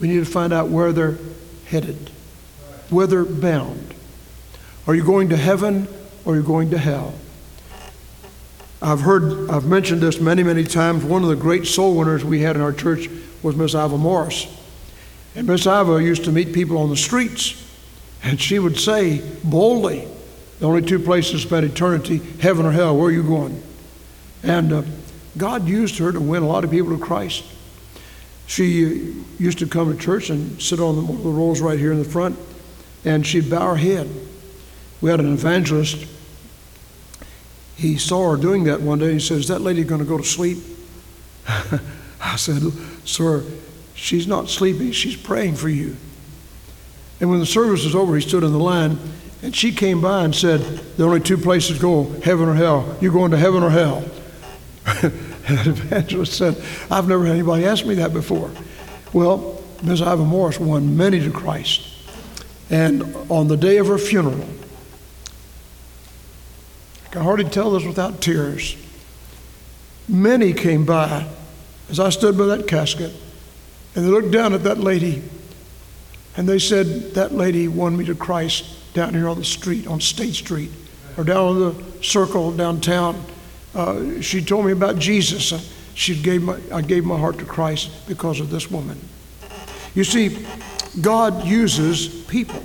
we 0.00 0.08
need 0.08 0.18
to 0.18 0.30
find 0.30 0.52
out 0.52 0.68
where 0.68 0.92
they're 0.92 1.18
headed, 1.66 2.10
where 2.90 3.06
they're 3.06 3.24
bound. 3.24 3.94
Are 4.86 4.94
you 4.94 5.04
going 5.04 5.28
to 5.28 5.36
heaven 5.36 5.86
or 6.24 6.32
are 6.32 6.36
you 6.36 6.42
going 6.42 6.70
to 6.70 6.78
hell? 6.78 7.14
I've 8.82 9.00
heard, 9.00 9.48
I've 9.50 9.64
mentioned 9.64 10.00
this 10.00 10.20
many, 10.20 10.42
many 10.42 10.64
times. 10.64 11.04
One 11.04 11.22
of 11.22 11.28
the 11.28 11.36
great 11.36 11.66
soul 11.66 11.96
winners 11.96 12.24
we 12.24 12.40
had 12.40 12.56
in 12.56 12.62
our 12.62 12.72
church 12.72 13.08
was 13.42 13.56
Miss 13.56 13.74
Iva 13.74 13.96
Morris. 13.96 14.46
And 15.36 15.46
Miss 15.46 15.66
Iva 15.66 16.02
used 16.02 16.24
to 16.24 16.32
meet 16.32 16.54
people 16.54 16.78
on 16.78 16.88
the 16.88 16.96
streets, 16.96 17.62
and 18.22 18.40
she 18.40 18.58
would 18.58 18.78
say 18.78 19.22
boldly, 19.44 20.08
the 20.60 20.66
only 20.66 20.80
two 20.80 20.98
places 20.98 21.42
spend 21.42 21.66
eternity, 21.66 22.22
heaven 22.40 22.64
or 22.64 22.72
hell, 22.72 22.96
where 22.96 23.08
are 23.08 23.12
you 23.12 23.22
going? 23.22 23.62
And 24.42 24.72
uh, 24.72 24.82
God 25.36 25.68
used 25.68 25.98
her 25.98 26.10
to 26.10 26.20
win 26.20 26.42
a 26.42 26.46
lot 26.46 26.64
of 26.64 26.70
people 26.70 26.96
to 26.96 27.04
Christ. 27.04 27.44
She 28.46 29.14
used 29.38 29.58
to 29.58 29.66
come 29.66 29.92
to 29.92 30.02
church 30.02 30.30
and 30.30 30.60
sit 30.62 30.80
on 30.80 31.06
one 31.06 31.18
of 31.18 31.22
the 31.22 31.28
rows 31.28 31.60
right 31.60 31.78
here 31.78 31.92
in 31.92 31.98
the 31.98 32.08
front, 32.08 32.38
and 33.04 33.26
she'd 33.26 33.50
bow 33.50 33.74
her 33.74 33.76
head. 33.76 34.08
We 35.02 35.10
had 35.10 35.20
an 35.20 35.34
evangelist. 35.34 36.06
He 37.76 37.98
saw 37.98 38.30
her 38.30 38.36
doing 38.38 38.64
that 38.64 38.80
one 38.80 39.00
day. 39.00 39.12
He 39.12 39.20
says, 39.20 39.40
Is 39.40 39.48
that 39.48 39.60
lady 39.60 39.84
going 39.84 40.00
to 40.00 40.06
go 40.06 40.16
to 40.16 40.24
sleep? 40.24 40.58
I 41.46 42.36
said, 42.36 42.62
Sir, 43.04 43.44
she's 43.96 44.28
not 44.28 44.48
sleeping. 44.48 44.92
She's 44.92 45.16
praying 45.16 45.56
for 45.56 45.68
you. 45.68 45.96
And 47.20 47.30
when 47.30 47.40
the 47.40 47.46
service 47.46 47.84
was 47.84 47.94
over, 47.94 48.14
he 48.14 48.20
stood 48.20 48.44
in 48.44 48.52
the 48.52 48.58
line, 48.58 48.98
and 49.42 49.56
she 49.56 49.72
came 49.72 50.00
by 50.00 50.24
and 50.24 50.34
said, 50.34 50.60
The 50.60 51.04
only 51.04 51.20
two 51.20 51.38
places 51.38 51.78
go, 51.78 52.04
heaven 52.20 52.48
or 52.48 52.54
hell. 52.54 52.96
You're 53.00 53.12
going 53.12 53.30
to 53.30 53.38
heaven 53.38 53.62
or 53.62 53.70
hell. 53.70 54.04
and 55.02 55.58
the 55.58 55.70
evangelist 55.70 56.34
said, 56.34 56.62
I've 56.90 57.08
never 57.08 57.24
had 57.24 57.34
anybody 57.34 57.64
ask 57.64 57.84
me 57.84 57.94
that 57.96 58.12
before. 58.12 58.50
Well, 59.12 59.62
Ms. 59.82 60.00
Iva 60.00 60.18
Morris 60.18 60.60
won 60.60 60.96
many 60.96 61.20
to 61.20 61.30
Christ. 61.30 61.88
And 62.68 63.14
on 63.30 63.48
the 63.48 63.56
day 63.56 63.78
of 63.78 63.86
her 63.86 63.98
funeral, 63.98 64.46
I 67.04 67.08
can 67.08 67.22
hardly 67.22 67.44
tell 67.44 67.70
this 67.70 67.84
without 67.84 68.20
tears. 68.20 68.76
Many 70.08 70.52
came 70.52 70.84
by 70.84 71.26
as 71.88 72.00
I 72.00 72.10
stood 72.10 72.36
by 72.36 72.46
that 72.46 72.66
casket, 72.66 73.12
and 73.96 74.04
they 74.04 74.10
looked 74.10 74.30
down 74.30 74.52
at 74.52 74.62
that 74.64 74.78
lady, 74.78 75.22
and 76.36 76.46
they 76.46 76.58
said, 76.58 77.14
That 77.14 77.32
lady 77.32 77.66
won 77.66 77.96
me 77.96 78.04
to 78.04 78.14
Christ 78.14 78.92
down 78.92 79.14
here 79.14 79.26
on 79.26 79.38
the 79.38 79.44
street, 79.44 79.86
on 79.86 80.00
State 80.02 80.34
Street, 80.34 80.70
or 81.16 81.24
down 81.24 81.48
on 81.48 81.58
the 81.58 82.02
circle 82.02 82.52
downtown. 82.52 83.24
Uh, 83.74 84.20
she 84.20 84.44
told 84.44 84.66
me 84.66 84.72
about 84.72 84.98
Jesus, 84.98 85.74
she 85.94 86.14
gave 86.14 86.42
my, 86.42 86.58
I 86.72 86.82
gave 86.82 87.06
my 87.06 87.18
heart 87.18 87.38
to 87.38 87.46
Christ 87.46 88.06
because 88.06 88.38
of 88.38 88.50
this 88.50 88.70
woman. 88.70 89.00
You 89.94 90.04
see, 90.04 90.46
God 91.00 91.46
uses 91.46 92.22
people, 92.24 92.62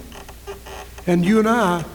and 1.07 1.25
you 1.25 1.39
and 1.39 1.47
I 1.47 1.85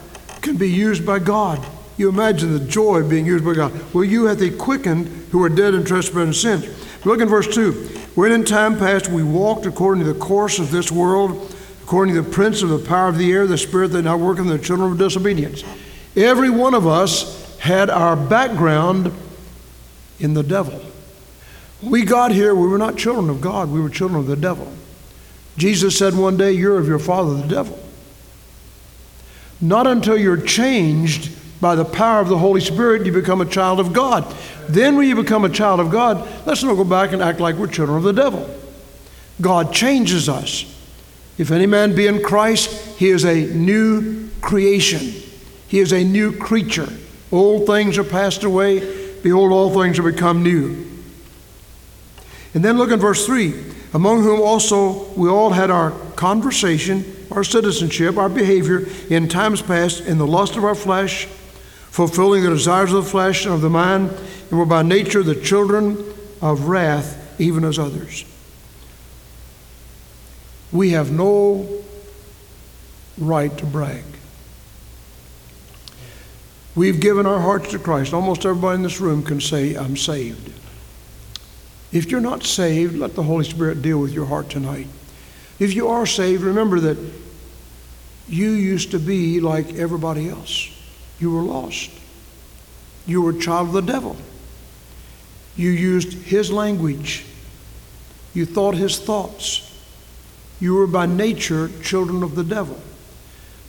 can 0.40 0.56
be 0.56 0.70
used 0.70 1.04
by 1.04 1.18
God. 1.18 1.64
You 1.98 2.08
imagine 2.08 2.54
the 2.54 2.60
joy 2.60 3.00
of 3.00 3.10
being 3.10 3.26
used 3.26 3.44
by 3.44 3.52
God. 3.52 3.72
Well, 3.92 4.04
you 4.04 4.24
hath 4.24 4.40
he 4.40 4.50
quickened 4.50 5.08
who 5.30 5.42
are 5.42 5.50
dead 5.50 5.74
in 5.74 5.84
trespass 5.84 6.16
and 6.16 6.34
sins. 6.34 7.04
Look 7.04 7.20
in 7.20 7.28
verse 7.28 7.54
2. 7.54 7.95
When 8.16 8.32
in 8.32 8.44
time 8.44 8.78
past 8.78 9.08
we 9.08 9.22
walked 9.22 9.66
according 9.66 10.02
to 10.02 10.10
the 10.10 10.18
course 10.18 10.58
of 10.58 10.70
this 10.70 10.90
world, 10.90 11.54
according 11.84 12.14
to 12.14 12.22
the 12.22 12.30
prince 12.30 12.62
of 12.62 12.70
the 12.70 12.78
power 12.78 13.08
of 13.08 13.18
the 13.18 13.30
air, 13.30 13.46
the 13.46 13.58
spirit 13.58 13.88
that 13.88 14.02
now 14.02 14.16
worketh 14.16 14.46
in 14.46 14.50
the 14.50 14.58
children 14.58 14.90
of 14.90 14.98
disobedience. 14.98 15.62
Every 16.16 16.48
one 16.48 16.72
of 16.72 16.86
us 16.86 17.58
had 17.58 17.90
our 17.90 18.16
background 18.16 19.12
in 20.18 20.32
the 20.32 20.42
devil. 20.42 20.80
We 21.82 22.06
got 22.06 22.32
here, 22.32 22.54
we 22.54 22.66
were 22.66 22.78
not 22.78 22.96
children 22.96 23.28
of 23.28 23.42
God, 23.42 23.70
we 23.70 23.82
were 23.82 23.90
children 23.90 24.18
of 24.18 24.26
the 24.26 24.34
devil. 24.34 24.72
Jesus 25.58 25.98
said 25.98 26.14
one 26.14 26.38
day, 26.38 26.52
You're 26.52 26.78
of 26.78 26.88
your 26.88 26.98
father, 26.98 27.34
the 27.34 27.46
devil. 27.46 27.78
Not 29.60 29.86
until 29.86 30.16
you're 30.16 30.40
changed 30.40 31.30
by 31.60 31.74
the 31.74 31.84
power 31.84 32.20
of 32.20 32.28
the 32.28 32.38
Holy 32.38 32.60
Spirit, 32.60 33.06
you 33.06 33.12
become 33.12 33.40
a 33.40 33.46
child 33.46 33.80
of 33.80 33.92
God. 33.92 34.24
Then, 34.68 34.96
when 34.96 35.08
you 35.08 35.14
become 35.14 35.44
a 35.44 35.48
child 35.48 35.80
of 35.80 35.90
God, 35.90 36.28
let's 36.46 36.62
not 36.62 36.74
go 36.74 36.84
back 36.84 37.12
and 37.12 37.22
act 37.22 37.40
like 37.40 37.56
we're 37.56 37.66
children 37.66 37.96
of 37.96 38.04
the 38.04 38.12
devil. 38.12 38.48
God 39.40 39.72
changes 39.72 40.28
us. 40.28 40.64
If 41.38 41.50
any 41.50 41.66
man 41.66 41.94
be 41.94 42.06
in 42.06 42.22
Christ, 42.22 42.98
he 42.98 43.08
is 43.08 43.24
a 43.24 43.46
new 43.54 44.28
creation, 44.40 45.12
he 45.68 45.80
is 45.80 45.92
a 45.92 46.04
new 46.04 46.32
creature. 46.32 46.88
Old 47.32 47.66
things 47.66 47.98
are 47.98 48.04
passed 48.04 48.44
away. 48.44 49.04
Behold, 49.22 49.52
all 49.52 49.74
things 49.74 49.98
are 49.98 50.02
become 50.02 50.42
new. 50.42 50.86
And 52.54 52.64
then 52.64 52.78
look 52.78 52.90
in 52.90 53.00
verse 53.00 53.26
3 53.26 53.74
among 53.92 54.22
whom 54.22 54.40
also 54.40 55.04
we 55.14 55.28
all 55.28 55.50
had 55.50 55.70
our 55.70 55.90
conversation, 56.16 57.04
our 57.30 57.42
citizenship, 57.42 58.18
our 58.18 58.28
behavior 58.28 58.86
in 59.08 59.28
times 59.28 59.62
past 59.62 60.00
in 60.06 60.18
the 60.18 60.26
lust 60.26 60.56
of 60.56 60.64
our 60.64 60.74
flesh 60.74 61.26
fulfilling 61.96 62.42
the 62.42 62.50
desires 62.50 62.92
of 62.92 63.02
the 63.02 63.10
flesh 63.10 63.46
and 63.46 63.54
of 63.54 63.62
the 63.62 63.70
mind, 63.70 64.10
and 64.50 64.58
were 64.58 64.66
by 64.66 64.82
nature 64.82 65.22
the 65.22 65.34
children 65.34 65.96
of 66.42 66.68
wrath, 66.68 67.40
even 67.40 67.64
as 67.64 67.78
others. 67.78 68.26
We 70.70 70.90
have 70.90 71.10
no 71.10 71.82
right 73.16 73.56
to 73.56 73.64
brag. 73.64 74.04
we've 76.74 77.00
given 77.00 77.24
our 77.24 77.40
hearts 77.40 77.70
to 77.70 77.78
Christ. 77.78 78.12
Almost 78.12 78.44
everybody 78.44 78.74
in 78.74 78.82
this 78.82 79.00
room 79.00 79.22
can 79.22 79.40
say, 79.40 79.74
I'm 79.74 79.96
saved. 79.96 80.52
If 81.92 82.10
you're 82.10 82.20
not 82.20 82.44
saved, 82.44 82.94
let 82.98 83.14
the 83.14 83.22
Holy 83.22 83.46
Spirit 83.46 83.80
deal 83.80 83.98
with 83.98 84.12
your 84.12 84.26
heart 84.26 84.50
tonight. 84.50 84.88
If 85.58 85.74
you 85.74 85.88
are 85.88 86.04
saved, 86.04 86.42
remember 86.42 86.78
that 86.80 86.98
you 88.28 88.50
used 88.50 88.90
to 88.90 88.98
be 88.98 89.40
like 89.40 89.76
everybody 89.76 90.28
else. 90.28 90.75
You 91.18 91.30
were 91.32 91.42
lost. 91.42 91.90
You 93.06 93.22
were 93.22 93.30
a 93.30 93.38
child 93.38 93.68
of 93.68 93.74
the 93.74 93.92
devil. 93.92 94.16
You 95.56 95.70
used 95.70 96.12
his 96.12 96.50
language. 96.50 97.24
You 98.34 98.44
thought 98.44 98.74
his 98.74 98.98
thoughts. 98.98 99.62
You 100.60 100.74
were 100.74 100.86
by 100.86 101.06
nature 101.06 101.70
children 101.82 102.22
of 102.22 102.34
the 102.34 102.44
devil. 102.44 102.78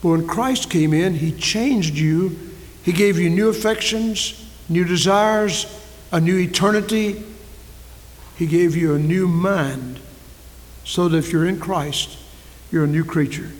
But 0.02 0.10
when 0.10 0.28
Christ 0.28 0.70
came 0.70 0.94
in, 0.94 1.16
he 1.16 1.32
changed 1.32 1.98
you. 1.98 2.38
He 2.84 2.92
gave 2.92 3.20
you 3.20 3.30
new 3.30 3.50
affections, 3.50 4.46
new 4.70 4.84
desires, 4.84 5.66
a 6.12 6.20
new 6.20 6.38
eternity. 6.38 7.24
He 8.38 8.46
gave 8.46 8.76
you 8.76 8.96
a 8.96 9.00
new 9.00 9.28
mind 9.28 10.00
so 10.84 11.10
that 11.10 11.18
if 11.18 11.32
you're 11.32 11.46
in 11.46 11.60
Christ, 11.60 12.18
you're 12.72 12.86
a 12.86 12.88
new 12.88 13.04
creature. 13.04 13.52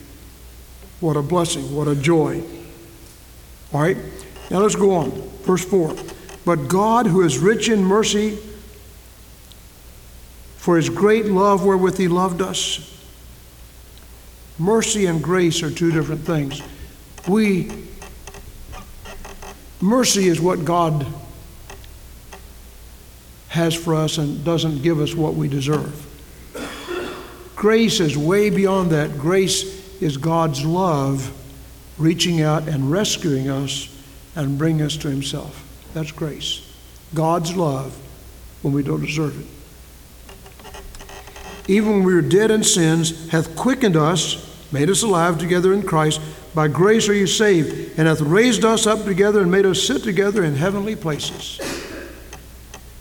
What 1.00 1.18
a 1.18 1.22
blessing, 1.22 1.76
what 1.76 1.88
a 1.88 1.96
joy. 1.96 2.44
All 3.74 3.82
right, 3.82 3.98
now 4.50 4.60
let's 4.60 4.76
go 4.76 4.96
on. 4.96 5.12
Verse 5.44 5.66
4. 5.66 5.96
But 6.46 6.68
God, 6.68 7.08
who 7.08 7.22
is 7.22 7.38
rich 7.38 7.68
in 7.68 7.84
mercy, 7.84 8.38
for 10.56 10.78
his 10.78 10.90
great 10.90 11.26
love 11.26 11.66
wherewith 11.66 11.98
he 11.98 12.08
loved 12.08 12.42
us. 12.42 12.94
Mercy 14.58 15.06
and 15.06 15.22
grace 15.22 15.62
are 15.64 15.70
two 15.70 15.92
different 15.92 16.22
things. 16.22 16.62
We, 17.28 17.72
mercy 19.82 20.28
is 20.28 20.42
what 20.42 20.66
God 20.66 21.06
has 23.50 23.76
for 23.76 23.96
us 23.96 24.18
and 24.18 24.44
doesn't 24.44 24.82
give 24.82 25.00
us 25.00 25.14
what 25.14 25.36
we 25.36 25.48
deserve. 25.48 26.04
Grace 27.56 28.00
is 28.00 28.18
way 28.18 28.50
beyond 28.50 28.92
that. 28.92 29.18
Grace 29.18 29.64
is 30.02 30.18
God's 30.18 30.64
love 30.64 31.32
reaching 31.98 32.42
out 32.42 32.68
and 32.68 32.92
rescuing 32.92 33.50
us 33.50 33.94
and 34.36 34.58
bringing 34.58 34.82
us 34.84 34.98
to 34.98 35.10
Himself. 35.10 35.64
That's 35.94 36.12
grace. 36.12 36.62
God's 37.14 37.56
love 37.56 37.98
when 38.62 38.74
we 38.74 38.84
don't 38.84 39.02
deserve 39.02 39.40
it. 39.40 39.48
Even 41.70 41.92
when 41.92 42.04
we 42.04 42.14
were 42.14 42.22
dead 42.22 42.52
in 42.52 42.64
sins, 42.64 43.30
hath 43.30 43.56
quickened 43.56 43.96
us, 43.96 44.72
made 44.72 44.90
us 44.90 45.04
alive 45.04 45.38
together 45.38 45.74
in 45.74 45.82
Christ. 45.84 46.22
By 46.54 46.68
grace 46.68 47.10
are 47.10 47.14
you 47.14 47.28
saved, 47.28 47.98
and 47.98 48.08
hath 48.08 48.22
raised 48.22 48.64
us 48.64 48.88
up 48.88 49.04
together 49.04 49.42
and 49.42 49.52
made 49.52 49.66
us 49.66 49.82
sit 49.86 50.04
together 50.04 50.44
in 50.44 50.56
heavenly 50.56 50.96
places. 50.96 51.60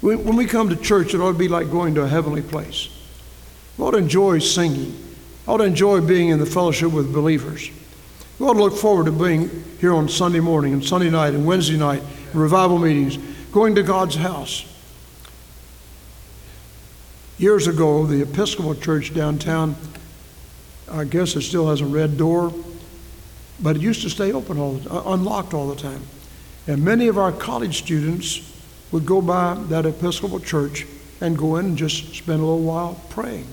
When 0.00 0.36
we 0.36 0.46
come 0.46 0.68
to 0.68 0.76
church, 0.76 1.14
it 1.14 1.20
ought 1.20 1.32
to 1.32 1.38
be 1.38 1.48
like 1.48 1.70
going 1.70 1.94
to 1.94 2.02
a 2.02 2.08
heavenly 2.08 2.42
place. 2.42 2.88
We 3.76 3.84
ought 3.84 3.92
to 3.92 3.98
enjoy 3.98 4.38
singing. 4.40 4.96
I 5.46 5.52
ought 5.52 5.58
to 5.58 5.64
enjoy 5.64 6.00
being 6.00 6.28
in 6.28 6.38
the 6.38 6.46
fellowship 6.46 6.92
with 6.92 7.12
believers. 7.12 7.70
We 8.38 8.46
ought 8.46 8.52
to 8.52 8.62
look 8.62 8.76
forward 8.76 9.06
to 9.06 9.12
being 9.12 9.64
here 9.80 9.94
on 9.94 10.10
Sunday 10.10 10.40
morning 10.40 10.74
and 10.74 10.84
Sunday 10.84 11.08
night 11.08 11.32
and 11.32 11.46
Wednesday 11.46 11.78
night, 11.78 12.02
revival 12.34 12.78
meetings, 12.78 13.16
going 13.50 13.74
to 13.76 13.82
God's 13.82 14.16
house. 14.16 14.66
Years 17.38 17.66
ago, 17.66 18.04
the 18.04 18.20
Episcopal 18.20 18.74
Church 18.74 19.14
downtown, 19.14 19.74
I 20.90 21.04
guess 21.04 21.34
it 21.34 21.42
still 21.42 21.70
has 21.70 21.80
a 21.80 21.86
red 21.86 22.18
door, 22.18 22.52
but 23.60 23.76
it 23.76 23.82
used 23.82 24.02
to 24.02 24.10
stay 24.10 24.32
open 24.32 24.58
all 24.58 24.74
the, 24.74 24.92
uh, 24.92 25.14
unlocked 25.14 25.54
all 25.54 25.68
the 25.68 25.80
time. 25.80 26.02
And 26.66 26.84
many 26.84 27.08
of 27.08 27.16
our 27.16 27.32
college 27.32 27.78
students 27.78 28.52
would 28.92 29.06
go 29.06 29.22
by 29.22 29.54
that 29.68 29.86
Episcopal 29.86 30.40
church 30.40 30.86
and 31.22 31.38
go 31.38 31.56
in 31.56 31.66
and 31.66 31.78
just 31.78 32.14
spend 32.14 32.40
a 32.40 32.44
little 32.44 32.60
while 32.60 33.00
praying. 33.08 33.46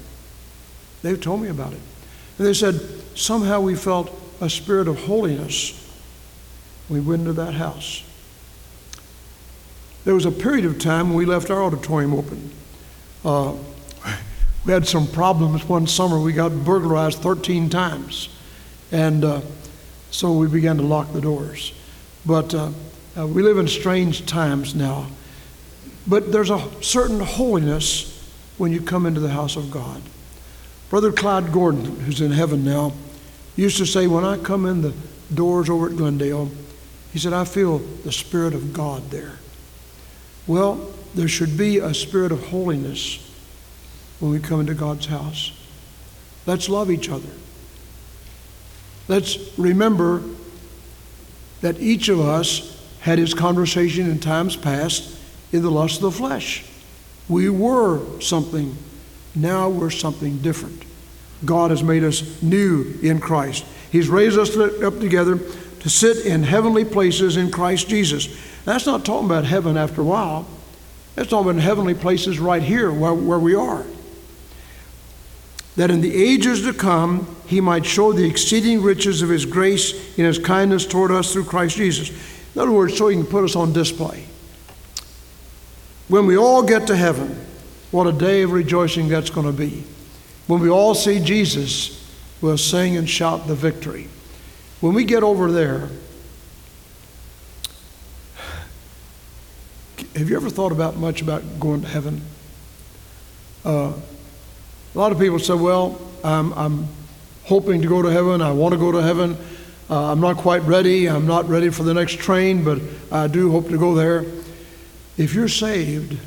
They've 1.04 1.19
told 1.19 1.41
me 1.41 1.48
about 1.48 1.72
it. 1.72 1.80
And 2.38 2.48
they 2.48 2.54
said, 2.54 2.82
somehow 3.15 3.62
we 3.62 3.76
felt 3.76 4.10
a 4.41 4.50
spirit 4.50 4.88
of 4.88 5.06
holiness 5.06 5.80
we 6.89 7.00
went 7.00 7.22
into 7.22 7.34
that 7.34 7.54
house. 7.54 8.04
There 10.06 10.13
was 10.13 10.26
a 10.26 10.32
period 10.32 10.65
of 10.65 10.80
time 10.80 11.10
when 11.10 11.17
we 11.17 11.26
left 11.26 11.50
our 11.50 11.63
auditorium 11.63 12.13
open. 12.13 12.52
Uh, 13.24 13.56
we 14.65 14.74
had 14.74 14.88
some 14.88 15.08
problems 15.08 15.63
one 15.67 15.88
summer. 15.88 16.19
We 16.19 16.34
got 16.34 16.52
burglarized 16.63 17.19
13 17.19 17.69
times. 17.69 18.30
And 18.91 19.24
uh, 19.24 19.41
so 20.12 20.34
we 20.34 20.48
began 20.48 20.78
to 20.78 20.84
lock 20.84 21.13
the 21.13 21.22
doors. 21.22 21.74
But 22.26 22.54
uh, 22.54 22.72
uh 23.17 23.28
we 23.28 23.43
live 23.43 23.58
in 23.58 23.67
strange 23.67 24.26
times 24.26 24.76
now. 24.76 25.08
But 26.06 26.32
there's 26.32 26.50
a 26.50 26.69
certain 26.82 27.19
holiness 27.19 28.10
when 28.58 28.72
you 28.72 28.82
come 28.82 29.06
into 29.06 29.19
the 29.19 29.30
house 29.30 29.56
of 29.56 29.72
God. 29.72 30.02
Brother 30.89 31.12
Clyde 31.12 31.52
Gordon, 31.52 31.86
who's 32.02 32.22
in 32.22 32.32
heaven 32.32 32.63
now, 32.63 32.93
used 33.56 33.78
to 33.78 33.86
say, 33.86 34.08
When 34.08 34.26
I 34.26 34.38
come 34.38 34.66
in 34.66 34.82
the 34.82 34.94
doors 35.34 35.70
over 35.70 35.89
at 35.89 35.96
Glendale, 35.96 36.52
he 37.12 37.20
said, 37.20 37.34
I 37.34 37.46
feel 37.46 37.78
the 37.78 38.12
Spirit 38.12 38.54
of 38.54 38.74
God 38.74 39.10
there. 39.12 39.38
Well, 40.48 40.92
there 41.13 41.28
should 41.28 41.58
be 41.58 41.78
a 41.78 41.94
spirit 41.94 42.32
of 42.32 42.48
holiness 42.48 43.20
when 44.20 44.32
we 44.32 44.39
come 44.39 44.60
into 44.60 44.74
God's 44.74 45.06
house. 45.06 45.52
Let's 46.46 46.68
love 46.68 46.89
each 46.89 47.10
other. 47.10 47.30
Let's 49.08 49.38
remember 49.58 50.24
that 51.62 51.80
each 51.80 52.10
of 52.10 52.20
us 52.20 52.70
had 53.02 53.20
his 53.20 53.34
conversation 53.34 54.10
in 54.10 54.20
times 54.20 54.56
past 54.56 55.18
in 55.52 55.62
the 55.62 55.72
lust 55.72 55.98
of 55.98 56.02
the 56.04 56.12
flesh. 56.12 56.66
We 57.30 57.50
were 57.50 58.20
something, 58.22 58.76
now 59.36 59.70
we're 59.70 59.89
something 59.89 60.39
different. 60.39 60.84
God 61.45 61.71
has 61.71 61.84
made 61.84 62.03
us 62.03 62.41
new 62.41 62.97
in 63.01 63.19
Christ. 63.19 63.65
He's 63.91 64.10
raised 64.10 64.38
us 64.38 64.56
up 64.58 64.99
together 64.99 65.38
to 65.38 65.89
sit 65.89 66.25
in 66.25 66.43
heavenly 66.43 66.86
places 66.86 67.38
in 67.38 67.51
Christ 67.51 67.89
Jesus. 67.89 68.27
That's 68.65 68.86
not 68.86 69.06
talking 69.06 69.25
about 69.25 69.45
heaven 69.45 69.77
after 69.77 70.01
a 70.01 70.06
while. 70.06 70.47
That's 71.15 71.29
talking 71.29 71.51
about 71.51 71.62
heavenly 71.62 71.93
places 71.93 72.39
right 72.39 72.63
here 72.63 72.91
where, 72.91 73.13
where 73.13 73.39
we 73.39 73.53
are. 73.53 73.86
That 75.75 75.91
in 75.91 76.01
the 76.01 76.15
ages 76.15 76.63
to 76.63 76.73
come, 76.73 77.36
he 77.47 77.60
might 77.60 77.86
show 77.86 78.13
the 78.13 78.27
exceeding 78.27 78.82
riches 78.82 79.21
of 79.21 79.29
his 79.29 79.45
grace 79.45 80.17
in 80.17 80.25
his 80.25 80.39
kindness 80.39 80.86
toward 80.86 81.12
us 81.12 81.34
through 81.34 81.45
Christ 81.45 81.77
Jesus. 81.77 82.10
In 82.56 82.62
other 82.62 82.71
words, 82.71 82.97
so 82.97 83.08
he 83.08 83.17
can 83.17 83.25
put 83.25 83.43
us 83.43 83.56
on 83.56 83.73
display. 83.73 84.25
When 86.08 86.25
we 86.27 86.38
all 86.38 86.63
get 86.63 86.88
to 86.88 86.95
heaven, 86.95 87.39
what 87.91 88.08
a 88.08 88.12
day 88.12 88.43
of 88.43 88.51
rejoicing 88.51 89.08
that's 89.08 89.29
going 89.29 89.47
to 89.47 89.53
be. 89.53 89.84
When 90.47 90.60
we 90.60 90.69
all 90.69 90.95
see 90.95 91.19
Jesus, 91.19 92.06
we'll 92.41 92.58
sing 92.58 92.97
and 92.97 93.10
shout 93.10 93.47
the 93.47 93.56
victory. 93.56 94.10
When 94.82 94.93
we 94.93 95.06
get 95.06 95.23
over 95.23 95.51
there, 95.51 95.89
have 100.15 100.29
you 100.29 100.36
ever 100.36 100.49
thought 100.49 100.71
about 100.71 100.97
much 100.97 101.21
about 101.21 101.60
going 101.60 101.82
to 101.82 101.88
heaven? 101.88 102.21
Uh, 103.65 103.93
a 104.93 104.97
lot 104.97 105.12
of 105.12 105.19
people 105.19 105.39
say, 105.39 105.53
well, 105.53 105.99
I'm, 106.23 106.53
I'm, 106.53 106.88
hoping 107.43 107.82
to 107.82 107.88
go 107.88 108.01
to 108.01 108.10
heaven. 108.10 108.41
I 108.41 108.51
want 108.51 108.73
to 108.73 108.79
go 108.79 108.91
to 108.91 109.01
heaven. 109.01 109.38
Uh, 109.89 110.12
I'm 110.12 110.21
not 110.21 110.38
quite 110.38 110.62
ready. 110.62 111.10
I'm 111.10 111.27
not 111.27 111.47
ready 111.49 111.69
for 111.69 111.84
the 111.84 111.93
next 111.93 112.19
train, 112.19 112.63
but 112.63 112.79
I 113.12 113.27
do 113.27 113.51
hope 113.51 113.67
to 113.69 113.77
go 113.77 113.93
there. 113.95 114.25
If 115.17 115.34
you're 115.34 115.49
saved, 115.49 116.17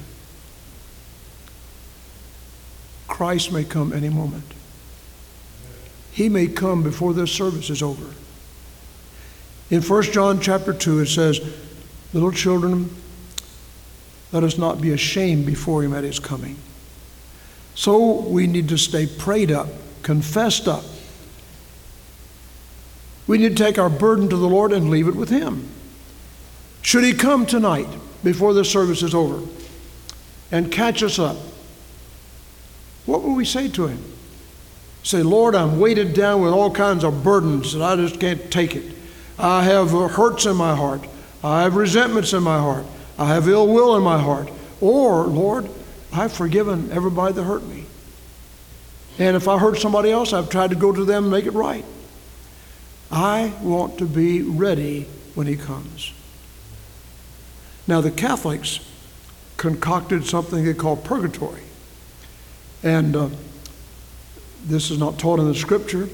Christ 3.17 3.51
may 3.51 3.65
come 3.65 3.95
any 3.95 4.11
moment. 4.11 4.45
He 6.13 6.29
may 6.29 6.49
come 6.49 6.83
before 6.83 7.15
this 7.15 7.33
service 7.33 7.71
is 7.71 7.83
over. 7.83 8.05
In 9.71 9.81
1 9.81 10.03
John 10.13 10.39
chapter 10.39 10.75
2, 10.75 11.01
it 11.01 11.07
says, 11.07 11.41
Little 12.13 12.31
children, 12.31 12.95
let 14.33 14.45
us 14.45 14.59
not 14.59 14.83
be 14.83 14.91
ashamed 14.91 15.47
before 15.47 15.83
him 15.83 15.95
at 15.95 16.05
his 16.05 16.19
coming. 16.19 16.59
So 17.75 18.21
we 18.21 18.47
need 18.47 18.69
to 18.69 18.77
stay 18.77 19.07
prayed 19.07 19.51
up, 19.51 19.69
confessed 20.03 20.69
up. 20.69 20.85
We 23.27 23.39
need 23.39 23.57
to 23.57 23.65
take 23.65 23.79
our 23.79 23.89
burden 23.89 24.29
to 24.29 24.37
the 24.37 24.47
Lord 24.47 24.73
and 24.73 24.91
leave 24.91 25.09
it 25.09 25.17
with 25.17 25.31
him. 25.31 25.71
Should 26.83 27.05
he 27.05 27.15
come 27.15 27.47
tonight 27.47 27.89
before 28.23 28.53
the 28.53 28.63
service 28.63 29.03
is 29.03 29.15
over 29.15 29.41
and 30.53 30.71
catch 30.71 31.03
us 31.03 31.19
up, 31.19 31.39
we 33.37 33.45
say 33.45 33.69
to 33.69 33.87
him? 33.87 34.03
Say, 35.03 35.23
Lord, 35.23 35.55
I'm 35.55 35.79
weighted 35.79 36.15
down 36.15 36.43
with 36.43 36.53
all 36.53 36.71
kinds 36.71 37.05
of 37.05 37.23
burdens 37.23 37.75
and 37.75 37.83
I 37.83 37.95
just 37.97 38.19
can't 38.19 38.51
take 38.51 38.75
it. 38.75 38.93
I 39.39 39.63
have 39.65 39.91
hurts 39.91 40.47
in 40.47 40.57
my 40.57 40.75
heart. 40.75 41.07
I 41.45 41.63
have 41.63 41.77
resentments 41.77 42.33
in 42.33 42.43
my 42.43 42.59
heart. 42.59 42.87
I 43.19 43.27
have 43.27 43.49
ill 43.49 43.69
will 43.69 43.97
in 43.97 44.03
my 44.03 44.19
heart. 44.19 44.51
Or, 44.81 45.25
Lord, 45.25 45.69
I've 46.13 46.33
forgiven 46.33 46.91
everybody 46.91 47.35
that 47.35 47.45
hurt 47.45 47.65
me. 47.65 47.85
And 49.19 49.37
if 49.37 49.49
I 49.49 49.59
hurt 49.59 49.79
somebody 49.79 50.11
else, 50.11 50.33
I've 50.33 50.51
tried 50.51 50.71
to 50.71 50.77
go 50.77 50.93
to 50.93 51.05
them 51.05 51.25
and 51.25 51.31
make 51.31 51.47
it 51.47 51.53
right. 51.53 51.85
I 53.11 53.53
want 53.63 53.99
to 53.99 54.07
be 54.07 54.43
ready 54.43 55.07
when 55.35 55.47
He 55.47 55.57
comes. 55.57 56.13
Now, 57.87 58.01
the 58.01 58.11
Catholics 58.11 58.81
concocted 59.57 60.27
something 60.27 60.65
they 60.65 60.75
call 60.75 60.97
purgatory. 60.97 61.63
And 62.87 63.17
uh, 63.17 63.29
this 64.65 64.93
is 64.93 64.99
not 65.01 65.19
taught 65.19 65.41
in 65.41 65.47
the 65.49 65.57
scripture, 65.57 66.09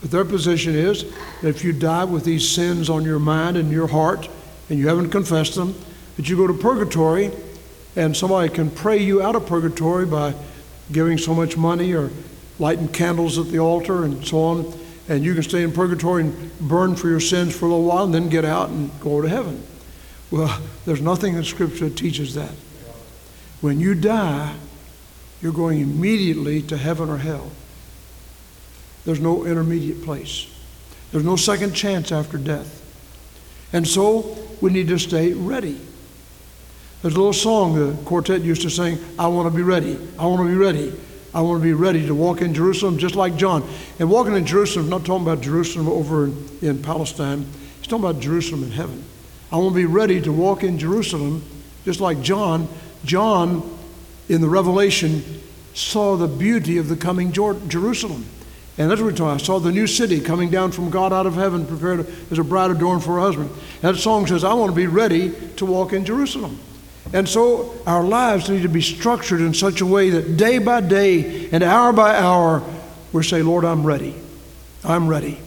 but 0.00 0.12
their 0.12 0.24
position 0.24 0.76
is 0.76 1.02
that 1.42 1.48
if 1.48 1.64
you 1.64 1.72
die 1.72 2.04
with 2.04 2.24
these 2.24 2.48
sins 2.48 2.88
on 2.88 3.02
your 3.02 3.18
mind 3.18 3.56
and 3.56 3.68
your 3.72 3.88
heart, 3.88 4.28
and 4.70 4.78
you 4.78 4.86
haven't 4.86 5.10
confessed 5.10 5.56
them, 5.56 5.74
that 6.16 6.28
you 6.28 6.36
go 6.36 6.46
to 6.46 6.54
purgatory 6.54 7.32
and 7.96 8.16
somebody 8.16 8.48
can 8.48 8.70
pray 8.70 8.98
you 8.98 9.20
out 9.20 9.34
of 9.34 9.46
purgatory 9.46 10.06
by 10.06 10.34
giving 10.92 11.18
so 11.18 11.34
much 11.34 11.56
money 11.56 11.92
or 11.94 12.10
lighting 12.60 12.86
candles 12.86 13.36
at 13.36 13.48
the 13.48 13.58
altar 13.58 14.04
and 14.04 14.24
so 14.24 14.38
on. 14.38 14.78
And 15.08 15.24
you 15.24 15.34
can 15.34 15.42
stay 15.42 15.64
in 15.64 15.72
purgatory 15.72 16.22
and 16.22 16.58
burn 16.60 16.94
for 16.94 17.08
your 17.08 17.18
sins 17.18 17.56
for 17.56 17.64
a 17.64 17.70
little 17.70 17.86
while 17.86 18.04
and 18.04 18.14
then 18.14 18.28
get 18.28 18.44
out 18.44 18.68
and 18.68 18.88
go 19.00 19.20
to 19.20 19.28
heaven. 19.28 19.64
Well, 20.30 20.60
there's 20.84 21.00
nothing 21.00 21.34
in 21.34 21.42
Scripture 21.42 21.88
that 21.88 21.96
teaches 21.96 22.34
that. 22.34 22.52
When 23.60 23.80
you 23.80 23.96
die, 23.96 24.54
you're 25.40 25.52
going 25.52 25.80
immediately 25.80 26.62
to 26.62 26.76
heaven 26.76 27.08
or 27.08 27.18
hell. 27.18 27.50
There's 29.04 29.20
no 29.20 29.44
intermediate 29.44 30.02
place. 30.02 30.46
There's 31.12 31.24
no 31.24 31.36
second 31.36 31.72
chance 31.72 32.12
after 32.12 32.36
death. 32.36 32.74
And 33.72 33.86
so 33.86 34.36
we 34.60 34.70
need 34.70 34.88
to 34.88 34.98
stay 34.98 35.32
ready. 35.32 35.80
There's 37.02 37.14
a 37.14 37.16
little 37.16 37.32
song 37.32 37.74
the 37.74 37.96
quartet 38.04 38.42
used 38.42 38.62
to 38.62 38.70
sing 38.70 38.98
I 39.18 39.28
want 39.28 39.50
to 39.50 39.56
be 39.56 39.62
ready. 39.62 39.98
I 40.18 40.26
want 40.26 40.42
to 40.42 40.48
be 40.48 40.56
ready. 40.56 40.92
I 41.34 41.42
want 41.42 41.60
to 41.60 41.62
be 41.62 41.74
ready 41.74 42.06
to 42.06 42.14
walk 42.14 42.42
in 42.42 42.54
Jerusalem 42.54 42.98
just 42.98 43.14
like 43.14 43.36
John. 43.36 43.68
And 43.98 44.10
walking 44.10 44.34
in 44.34 44.44
Jerusalem, 44.44 44.88
not 44.88 45.04
talking 45.04 45.26
about 45.26 45.40
Jerusalem 45.40 45.88
over 45.88 46.24
in, 46.24 46.48
in 46.62 46.82
Palestine, 46.82 47.46
he's 47.78 47.86
talking 47.86 48.04
about 48.04 48.20
Jerusalem 48.20 48.64
in 48.64 48.72
heaven. 48.72 49.04
I 49.52 49.56
want 49.58 49.70
to 49.70 49.74
be 49.76 49.84
ready 49.84 50.20
to 50.22 50.32
walk 50.32 50.64
in 50.64 50.78
Jerusalem 50.78 51.44
just 51.84 52.00
like 52.00 52.20
John. 52.22 52.68
John, 53.04 53.77
in 54.28 54.40
the 54.40 54.48
Revelation, 54.48 55.42
saw 55.74 56.16
the 56.16 56.26
beauty 56.26 56.78
of 56.78 56.88
the 56.88 56.96
coming 56.96 57.32
Jerusalem. 57.32 58.26
And 58.78 58.90
that's 58.90 59.00
what 59.00 59.10
we're 59.10 59.16
talking. 59.16 59.40
I 59.40 59.44
saw 59.44 59.58
the 59.58 59.72
new 59.72 59.88
city 59.88 60.20
coming 60.20 60.50
down 60.50 60.70
from 60.70 60.90
God 60.90 61.12
out 61.12 61.26
of 61.26 61.34
heaven, 61.34 61.66
prepared 61.66 62.06
as 62.30 62.38
a 62.38 62.44
bride 62.44 62.70
adorned 62.70 63.02
for 63.02 63.14
her 63.14 63.20
husband. 63.20 63.50
That 63.80 63.96
song 63.96 64.26
says, 64.26 64.44
I 64.44 64.54
want 64.54 64.70
to 64.70 64.76
be 64.76 64.86
ready 64.86 65.32
to 65.56 65.66
walk 65.66 65.92
in 65.92 66.04
Jerusalem. 66.04 66.60
And 67.12 67.28
so 67.28 67.74
our 67.86 68.04
lives 68.04 68.48
need 68.48 68.62
to 68.62 68.68
be 68.68 68.82
structured 68.82 69.40
in 69.40 69.52
such 69.52 69.80
a 69.80 69.86
way 69.86 70.10
that 70.10 70.36
day 70.36 70.58
by 70.58 70.80
day 70.80 71.48
and 71.50 71.64
hour 71.64 71.92
by 71.92 72.16
hour, 72.16 72.62
we 73.12 73.24
say, 73.24 73.42
Lord, 73.42 73.64
I'm 73.64 73.84
ready. 73.84 74.14
I'm 74.84 75.08
ready. 75.08 75.40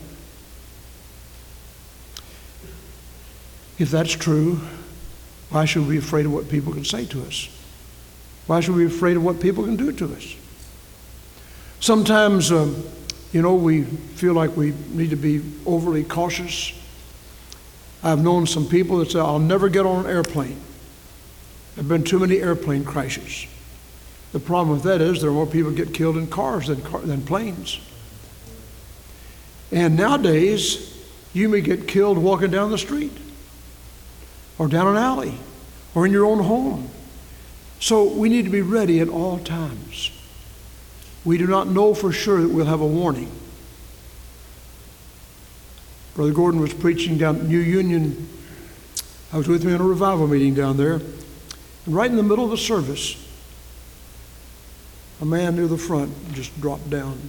If 3.78 3.92
that's 3.92 4.12
true, 4.12 4.60
why 5.50 5.66
should 5.66 5.88
we 5.88 5.96
be 5.96 5.98
afraid 5.98 6.26
of 6.26 6.34
what 6.34 6.50
people 6.50 6.74
can 6.74 6.84
say 6.84 7.06
to 7.06 7.24
us? 7.24 7.48
Why 8.52 8.60
should 8.60 8.76
we 8.76 8.86
be 8.86 8.94
afraid 8.94 9.16
of 9.16 9.24
what 9.24 9.40
people 9.40 9.64
can 9.64 9.78
do 9.78 9.94
to 9.94 10.14
us? 10.14 10.36
Sometimes, 11.80 12.52
um, 12.52 12.84
you 13.32 13.42
know, 13.42 13.56
we 13.56 13.84
feel 13.84 14.34
like 14.34 14.58
we 14.58 14.74
need 14.90 15.12
to 15.12 15.16
be 15.16 15.42
overly 15.66 16.04
cautious. 16.04 16.74
I've 18.04 18.22
known 18.22 18.46
some 18.46 18.66
people 18.68 18.98
that 18.98 19.12
say, 19.12 19.22
I'll 19.22 19.40
never 19.40 19.70
get 19.70 19.86
on 19.86 20.04
an 20.04 20.12
airplane. 20.12 20.60
There 21.76 21.84
have 21.84 21.88
been 21.88 22.04
too 22.04 22.20
many 22.20 22.40
airplane 22.40 22.84
crashes. 22.84 23.48
The 24.34 24.42
problem 24.42 24.76
with 24.76 24.84
that 24.84 25.00
is 25.00 25.22
there 25.22 25.30
are 25.30 25.34
more 25.34 25.48
people 25.48 25.72
get 25.72 25.94
killed 25.94 26.18
in 26.18 26.28
cars 26.28 26.68
than, 26.68 26.82
car, 26.82 27.00
than 27.00 27.22
planes. 27.22 27.80
And 29.72 29.96
nowadays, 29.96 31.02
you 31.32 31.48
may 31.48 31.62
get 31.62 31.88
killed 31.88 32.18
walking 32.18 32.52
down 32.52 32.70
the 32.70 32.78
street 32.78 33.18
or 34.58 34.68
down 34.68 34.88
an 34.88 34.98
alley 34.98 35.36
or 35.96 36.06
in 36.06 36.12
your 36.12 36.26
own 36.26 36.44
home. 36.44 36.90
So 37.82 38.04
we 38.04 38.30
need 38.30 38.46
to 38.46 38.52
be 38.52 38.62
ready 38.62 39.00
at 39.00 39.10
all 39.10 39.40
times. 39.40 40.12
We 41.26 41.40
do 41.40 41.48
not 41.48 41.68
know 41.68 41.96
for 41.96 42.12
sure 42.12 42.40
that 42.40 42.50
we'll 42.50 42.68
have 42.68 42.80
a 42.80 42.86
warning. 42.86 43.32
Brother 46.14 46.32
Gordon 46.32 46.62
was 46.62 46.76
preaching 46.76 47.18
down 47.18 47.38
at 47.38 47.44
New 47.46 47.60
Union. 47.60 48.30
I 49.34 49.38
was 49.38 49.48
with 49.48 49.64
him 49.64 49.74
in 49.74 49.82
a 49.82 49.84
revival 49.84 50.28
meeting 50.28 50.54
down 50.54 50.78
there. 50.78 50.94
And 50.94 51.96
right 51.96 52.10
in 52.10 52.18
the 52.18 52.24
middle 52.24 52.46
of 52.46 52.52
the 52.52 52.58
service, 52.58 53.18
a 55.20 55.26
man 55.26 55.56
near 55.56 55.68
the 55.68 55.78
front 55.78 56.34
just 56.34 56.60
dropped 56.62 56.88
down, 56.92 57.20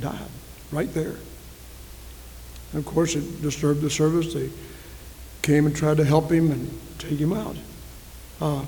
died, 0.00 0.18
right 0.70 0.92
there. 0.94 1.16
And 2.72 2.78
of 2.78 2.86
course, 2.86 3.16
it 3.16 3.42
disturbed 3.42 3.80
the 3.80 3.90
service. 3.90 4.32
They 4.32 4.50
came 5.42 5.66
and 5.66 5.74
tried 5.74 5.96
to 5.96 6.04
help 6.04 6.30
him 6.30 6.52
and 6.52 6.70
take 6.98 7.18
him 7.18 7.32
out. 7.32 7.56
Uh, 8.40 8.64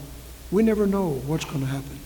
we 0.51 0.63
never 0.63 0.87
know 0.87 1.11
what's 1.27 1.45
going 1.45 1.61
to 1.61 1.67
happen. 1.67 1.99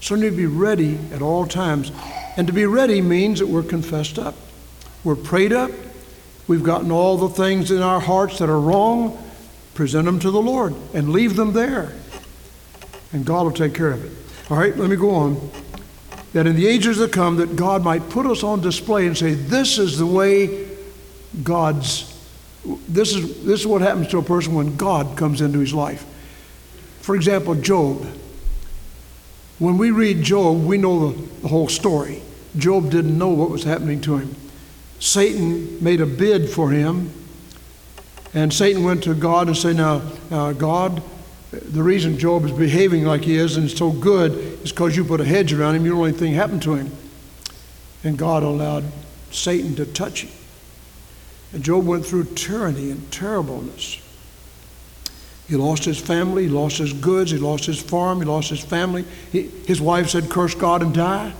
So 0.00 0.14
we 0.14 0.22
need 0.22 0.30
to 0.30 0.36
be 0.36 0.46
ready 0.46 0.98
at 1.12 1.22
all 1.22 1.46
times. 1.46 1.92
And 2.36 2.46
to 2.46 2.52
be 2.52 2.66
ready 2.66 3.00
means 3.00 3.38
that 3.38 3.46
we're 3.46 3.62
confessed 3.62 4.18
up, 4.18 4.34
we're 5.02 5.16
prayed 5.16 5.52
up, 5.52 5.70
we've 6.48 6.64
gotten 6.64 6.90
all 6.90 7.16
the 7.16 7.28
things 7.28 7.70
in 7.70 7.80
our 7.80 8.00
hearts 8.00 8.38
that 8.38 8.48
are 8.48 8.60
wrong, 8.60 9.16
present 9.74 10.04
them 10.04 10.18
to 10.20 10.30
the 10.30 10.42
Lord, 10.42 10.74
and 10.92 11.10
leave 11.10 11.36
them 11.36 11.52
there. 11.52 11.92
And 13.12 13.24
God 13.24 13.44
will 13.44 13.52
take 13.52 13.74
care 13.74 13.92
of 13.92 14.04
it. 14.04 14.12
All 14.50 14.58
right, 14.58 14.76
let 14.76 14.90
me 14.90 14.96
go 14.96 15.10
on. 15.10 15.50
That 16.32 16.46
in 16.46 16.56
the 16.56 16.66
ages 16.66 16.98
to 16.98 17.08
come, 17.08 17.36
that 17.36 17.54
God 17.54 17.84
might 17.84 18.10
put 18.10 18.26
us 18.26 18.42
on 18.42 18.60
display 18.60 19.06
and 19.06 19.16
say, 19.16 19.34
This 19.34 19.78
is 19.78 19.98
the 19.98 20.06
way 20.06 20.68
God's, 21.42 22.12
this 22.88 23.14
is, 23.14 23.44
this 23.44 23.60
is 23.60 23.66
what 23.66 23.82
happens 23.82 24.08
to 24.08 24.18
a 24.18 24.22
person 24.22 24.54
when 24.54 24.76
God 24.76 25.16
comes 25.16 25.40
into 25.40 25.60
his 25.60 25.72
life. 25.72 26.04
For 27.04 27.14
example, 27.14 27.54
Job. 27.54 28.06
When 29.58 29.76
we 29.76 29.90
read 29.90 30.22
Job, 30.22 30.64
we 30.64 30.78
know 30.78 31.12
the, 31.12 31.48
whole 31.48 31.68
story. 31.68 32.22
Job 32.56 32.90
didn't 32.90 33.18
know 33.18 33.28
what 33.28 33.50
was 33.50 33.62
happening 33.62 34.00
to 34.00 34.16
him. 34.16 34.34
Satan 35.00 35.84
made 35.84 36.00
a 36.00 36.06
bid 36.06 36.48
for 36.48 36.70
him, 36.70 37.12
and 38.32 38.50
Satan 38.50 38.84
went 38.84 39.02
to 39.02 39.14
God 39.14 39.48
and 39.48 39.56
said, 39.56 39.76
Now, 39.76 40.00
uh, 40.30 40.54
God, 40.54 41.02
the 41.50 41.82
reason 41.82 42.16
Job 42.16 42.46
is 42.46 42.52
behaving 42.52 43.04
like 43.04 43.20
he 43.20 43.36
is 43.36 43.58
and 43.58 43.70
so 43.70 43.90
good 43.92 44.32
is 44.64 44.72
because 44.72 44.96
you 44.96 45.04
put 45.04 45.20
a 45.20 45.26
hedge 45.26 45.52
around 45.52 45.74
him, 45.74 45.84
you 45.84 45.90
don't 45.90 45.98
know 45.98 46.06
anything 46.06 46.32
happened 46.32 46.62
to 46.62 46.74
him. 46.74 46.90
And 48.02 48.16
God 48.16 48.42
allowed 48.42 48.84
Satan 49.30 49.76
to 49.76 49.84
touch 49.84 50.22
him. 50.22 50.32
And 51.52 51.62
Job 51.62 51.84
went 51.84 52.06
through 52.06 52.24
tyranny 52.32 52.90
and 52.90 53.12
terribleness. 53.12 54.00
He 55.48 55.56
lost 55.56 55.84
his 55.84 56.00
family, 56.00 56.44
he 56.44 56.48
lost 56.48 56.78
his 56.78 56.92
goods, 56.92 57.30
he 57.30 57.38
lost 57.38 57.66
his 57.66 57.80
farm, 57.80 58.18
he 58.18 58.24
lost 58.24 58.48
his 58.48 58.64
family. 58.64 59.04
He, 59.30 59.42
his 59.42 59.80
wife 59.80 60.08
said, 60.08 60.30
Curse 60.30 60.54
God 60.54 60.82
and 60.82 60.94
die. 60.94 61.34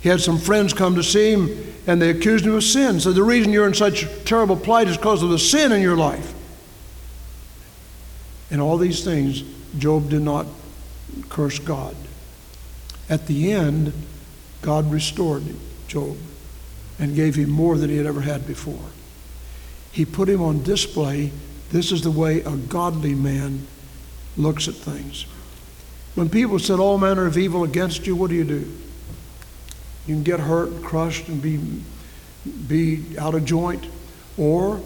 He 0.00 0.08
had 0.08 0.20
some 0.20 0.38
friends 0.38 0.72
come 0.72 0.94
to 0.94 1.02
see 1.02 1.32
him 1.32 1.74
and 1.86 2.00
they 2.00 2.10
accused 2.10 2.46
him 2.46 2.54
of 2.54 2.62
sin. 2.62 3.00
So 3.00 3.12
the 3.12 3.22
reason 3.22 3.52
you're 3.52 3.66
in 3.66 3.74
such 3.74 4.06
terrible 4.24 4.56
plight 4.56 4.88
is 4.88 4.96
because 4.96 5.22
of 5.22 5.30
the 5.30 5.38
sin 5.38 5.72
in 5.72 5.82
your 5.82 5.96
life. 5.96 6.34
And 8.50 8.60
all 8.60 8.78
these 8.78 9.02
things, 9.02 9.42
Job 9.78 10.10
did 10.10 10.22
not 10.22 10.46
curse 11.28 11.58
God. 11.58 11.96
At 13.10 13.26
the 13.26 13.52
end, 13.52 13.92
God 14.62 14.90
restored 14.92 15.42
Job 15.88 16.16
and 16.98 17.16
gave 17.16 17.34
him 17.34 17.50
more 17.50 17.76
than 17.76 17.90
he 17.90 17.96
had 17.96 18.06
ever 18.06 18.20
had 18.20 18.46
before. 18.46 18.90
He 19.90 20.04
put 20.04 20.28
him 20.28 20.42
on 20.42 20.62
display 20.62 21.32
this 21.70 21.92
is 21.92 22.02
the 22.02 22.10
way 22.10 22.40
a 22.40 22.56
godly 22.56 23.14
man 23.14 23.66
looks 24.36 24.68
at 24.68 24.74
things. 24.74 25.26
When 26.14 26.28
people 26.28 26.58
said 26.58 26.80
all 26.80 26.98
manner 26.98 27.26
of 27.26 27.36
evil 27.36 27.64
against 27.64 28.06
you, 28.06 28.16
what 28.16 28.30
do 28.30 28.36
you 28.36 28.44
do? 28.44 28.72
You 30.06 30.14
can 30.14 30.22
get 30.22 30.40
hurt 30.40 30.70
and 30.70 30.82
crushed 30.82 31.28
and 31.28 31.42
be, 31.42 31.60
be 32.66 33.18
out 33.18 33.34
of 33.34 33.44
joint. 33.44 33.86
Or 34.36 34.80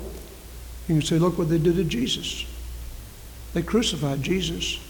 you 0.89 0.97
can 0.97 1.03
say, 1.03 1.19
look 1.19 1.39
what 1.39 1.49
they 1.49 1.59
did 1.59 1.77
to 1.77 1.85
Jesus. 1.85 2.45
They 3.55 3.63
crucified 3.63 4.23
Jesus. 4.23 4.81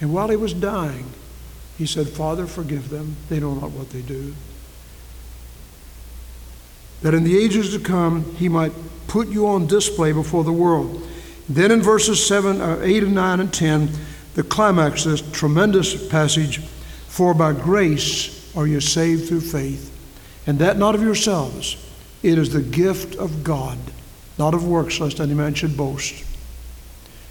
And 0.00 0.12
while 0.12 0.28
he 0.28 0.36
was 0.36 0.52
dying, 0.52 1.06
he 1.78 1.86
said, 1.86 2.08
Father, 2.08 2.46
forgive 2.46 2.90
them. 2.90 3.16
They 3.28 3.40
know 3.40 3.54
not 3.54 3.70
what 3.70 3.90
they 3.90 4.02
do. 4.02 4.34
That 7.04 7.12
in 7.12 7.22
the 7.22 7.36
ages 7.36 7.74
to 7.74 7.78
come, 7.78 8.24
he 8.36 8.48
might 8.48 8.72
put 9.08 9.28
you 9.28 9.46
on 9.46 9.66
display 9.66 10.12
before 10.12 10.42
the 10.42 10.54
world. 10.54 11.06
Then 11.50 11.70
in 11.70 11.82
verses 11.82 12.26
7, 12.26 12.62
uh, 12.62 12.80
8 12.80 13.02
and 13.02 13.14
9 13.14 13.40
and 13.40 13.52
10, 13.52 13.90
the 14.32 14.42
climax 14.42 15.04
this 15.04 15.20
tremendous 15.20 16.08
passage 16.08 16.60
For 17.08 17.34
by 17.34 17.52
grace 17.52 18.56
are 18.56 18.66
you 18.66 18.80
saved 18.80 19.28
through 19.28 19.42
faith, 19.42 19.92
and 20.46 20.58
that 20.60 20.78
not 20.78 20.94
of 20.94 21.02
yourselves. 21.02 21.76
It 22.22 22.38
is 22.38 22.54
the 22.54 22.62
gift 22.62 23.16
of 23.16 23.44
God, 23.44 23.76
not 24.38 24.54
of 24.54 24.66
works, 24.66 24.98
lest 24.98 25.20
any 25.20 25.34
man 25.34 25.52
should 25.52 25.76
boast. 25.76 26.24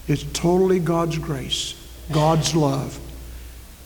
It's 0.07 0.23
totally 0.33 0.77
God's 0.77 1.17
grace, 1.17 1.73
God's 2.11 2.55
love. 2.55 2.99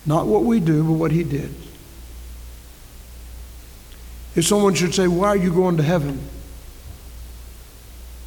Not 0.06 0.28
what 0.28 0.44
we 0.44 0.60
do, 0.60 0.84
but 0.84 0.92
what 0.92 1.14
He 1.14 1.24
did. 1.24 1.56
If 4.38 4.46
someone 4.46 4.76
should 4.76 4.94
say, 4.94 5.08
Why 5.08 5.30
are 5.30 5.36
you 5.36 5.52
going 5.52 5.78
to 5.78 5.84
heaven? 5.84 6.22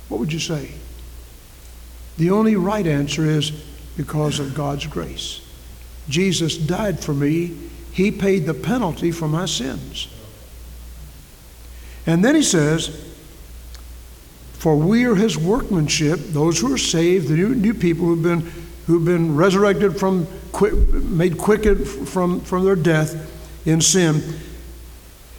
What 0.09 0.19
would 0.19 0.33
you 0.33 0.41
say? 0.41 0.73
The 2.19 2.31
only 2.33 2.57
right 2.57 2.85
answer 2.85 3.25
is 3.25 3.53
because 3.97 4.41
of 4.41 4.53
God's 4.53 4.87
grace. 4.87 5.41
Jesus 6.09 6.59
died 6.59 6.99
for 6.99 7.15
me. 7.15 7.57
He 7.93 8.11
paid 8.11 8.45
the 8.45 8.55
penalty 8.55 9.13
for 9.13 9.29
my 9.29 9.47
sins. 9.47 10.09
And 12.07 12.25
then 12.25 12.35
he 12.35 12.43
says, 12.43 12.89
For 14.55 14.75
we 14.75 15.05
are 15.05 15.15
his 15.15 15.39
workmanship, 15.39 16.19
those 16.19 16.59
who 16.59 16.75
are 16.75 16.79
saved, 16.79 17.29
the 17.29 17.37
new, 17.37 17.55
new 17.55 17.75
people 17.75 18.07
who've 18.07 18.23
been, 18.23 18.41
who've 18.87 19.05
been 19.05 19.37
resurrected 19.37 19.97
from, 19.97 20.27
made 21.17 21.39
quick 21.39 21.87
from, 21.87 22.41
from 22.41 22.65
their 22.65 22.75
death 22.75 23.31
in 23.65 23.81
sin. 23.81 24.41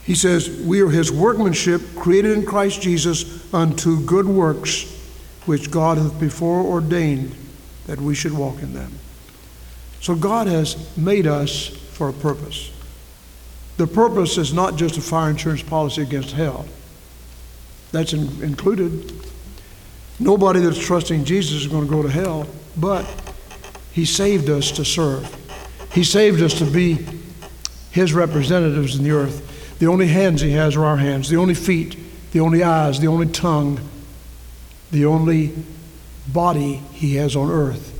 He 0.03 0.15
says, 0.15 0.49
We 0.49 0.81
are 0.81 0.89
his 0.89 1.11
workmanship, 1.11 1.81
created 1.95 2.37
in 2.37 2.45
Christ 2.45 2.81
Jesus 2.81 3.53
unto 3.53 4.03
good 4.05 4.27
works, 4.27 4.85
which 5.45 5.71
God 5.71 5.97
hath 5.97 6.19
before 6.19 6.61
ordained 6.61 7.35
that 7.87 7.99
we 7.99 8.15
should 8.15 8.33
walk 8.33 8.61
in 8.61 8.73
them. 8.73 8.91
So 9.99 10.15
God 10.15 10.47
has 10.47 10.97
made 10.97 11.27
us 11.27 11.67
for 11.67 12.09
a 12.09 12.13
purpose. 12.13 12.71
The 13.77 13.87
purpose 13.87 14.37
is 14.37 14.53
not 14.53 14.75
just 14.75 14.97
a 14.97 15.01
fire 15.01 15.29
insurance 15.29 15.63
policy 15.63 16.01
against 16.01 16.31
hell. 16.31 16.65
That's 17.91 18.13
in, 18.13 18.41
included. 18.43 19.13
Nobody 20.19 20.59
that's 20.59 20.83
trusting 20.83 21.25
Jesus 21.25 21.61
is 21.61 21.67
going 21.67 21.85
to 21.85 21.89
go 21.89 22.03
to 22.03 22.09
hell, 22.09 22.47
but 22.77 23.05
He 23.91 24.05
saved 24.05 24.49
us 24.49 24.71
to 24.73 24.85
serve. 24.85 25.35
He 25.93 26.03
saved 26.03 26.41
us 26.41 26.57
to 26.59 26.65
be 26.65 27.05
His 27.91 28.13
representatives 28.13 28.97
in 28.97 29.03
the 29.03 29.11
earth. 29.11 29.47
The 29.81 29.87
only 29.87 30.05
hands 30.05 30.41
He 30.41 30.51
has 30.51 30.75
are 30.75 30.85
our 30.85 30.97
hands, 30.97 31.27
the 31.27 31.37
only 31.37 31.55
feet, 31.55 31.97
the 32.33 32.39
only 32.39 32.61
eyes, 32.61 32.99
the 32.99 33.07
only 33.07 33.25
tongue, 33.25 33.79
the 34.91 35.07
only 35.07 35.55
body 36.27 36.83
He 36.93 37.15
has 37.15 37.35
on 37.35 37.49
earth 37.49 37.91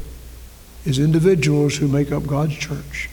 is 0.85 0.99
individuals 0.99 1.77
who 1.77 1.87
make 1.87 2.11
up 2.11 2.27
God's 2.27 2.55
church. 2.55 3.09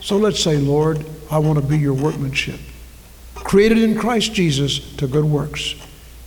So 0.00 0.18
let's 0.18 0.40
say, 0.40 0.56
Lord, 0.56 1.04
I 1.32 1.40
want 1.40 1.58
to 1.58 1.66
be 1.66 1.76
your 1.76 1.94
workmanship, 1.94 2.60
created 3.34 3.78
in 3.78 3.98
Christ 3.98 4.32
Jesus 4.34 4.94
to 4.98 5.08
good 5.08 5.24
works. 5.24 5.74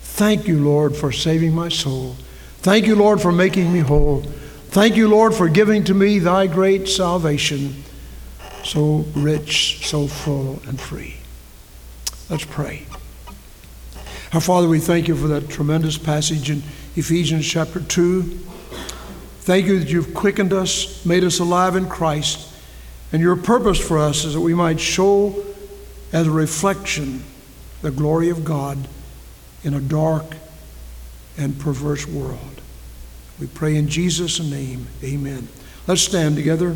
Thank 0.01 0.49
you, 0.49 0.61
Lord, 0.61 0.97
for 0.97 1.13
saving 1.13 1.55
my 1.55 1.69
soul. 1.69 2.17
Thank 2.57 2.87
you, 2.87 2.95
Lord, 2.97 3.21
for 3.21 3.31
making 3.31 3.71
me 3.71 3.79
whole. 3.79 4.23
Thank 4.67 4.97
you, 4.97 5.07
Lord, 5.07 5.33
for 5.33 5.47
giving 5.47 5.85
to 5.85 5.93
me 5.93 6.19
thy 6.19 6.47
great 6.47 6.89
salvation, 6.89 7.84
so 8.65 9.05
rich, 9.15 9.87
so 9.87 10.07
full, 10.07 10.59
and 10.67 10.79
free. 10.79 11.15
Let's 12.29 12.45
pray. 12.45 12.85
Our 14.33 14.41
Father, 14.41 14.67
we 14.67 14.79
thank 14.79 15.07
you 15.07 15.15
for 15.15 15.27
that 15.27 15.49
tremendous 15.49 15.97
passage 15.97 16.49
in 16.49 16.63
Ephesians 16.95 17.47
chapter 17.47 17.79
2. 17.79 18.23
Thank 19.41 19.67
you 19.67 19.79
that 19.79 19.89
you've 19.89 20.13
quickened 20.15 20.51
us, 20.51 21.05
made 21.05 21.23
us 21.23 21.39
alive 21.39 21.75
in 21.75 21.87
Christ. 21.87 22.51
And 23.11 23.21
your 23.21 23.35
purpose 23.35 23.79
for 23.79 23.99
us 23.99 24.25
is 24.25 24.33
that 24.33 24.41
we 24.41 24.55
might 24.55 24.79
show 24.79 25.45
as 26.11 26.27
a 26.27 26.31
reflection 26.31 27.23
the 27.81 27.91
glory 27.91 28.29
of 28.29 28.43
God 28.43 28.87
in 29.63 29.75
a 29.75 29.79
dark 29.79 30.35
and 31.37 31.59
perverse 31.59 32.07
world. 32.07 32.61
We 33.39 33.47
pray 33.47 33.75
in 33.75 33.87
Jesus' 33.87 34.39
name, 34.39 34.87
amen. 35.03 35.47
Let's 35.87 36.01
stand 36.01 36.35
together. 36.35 36.75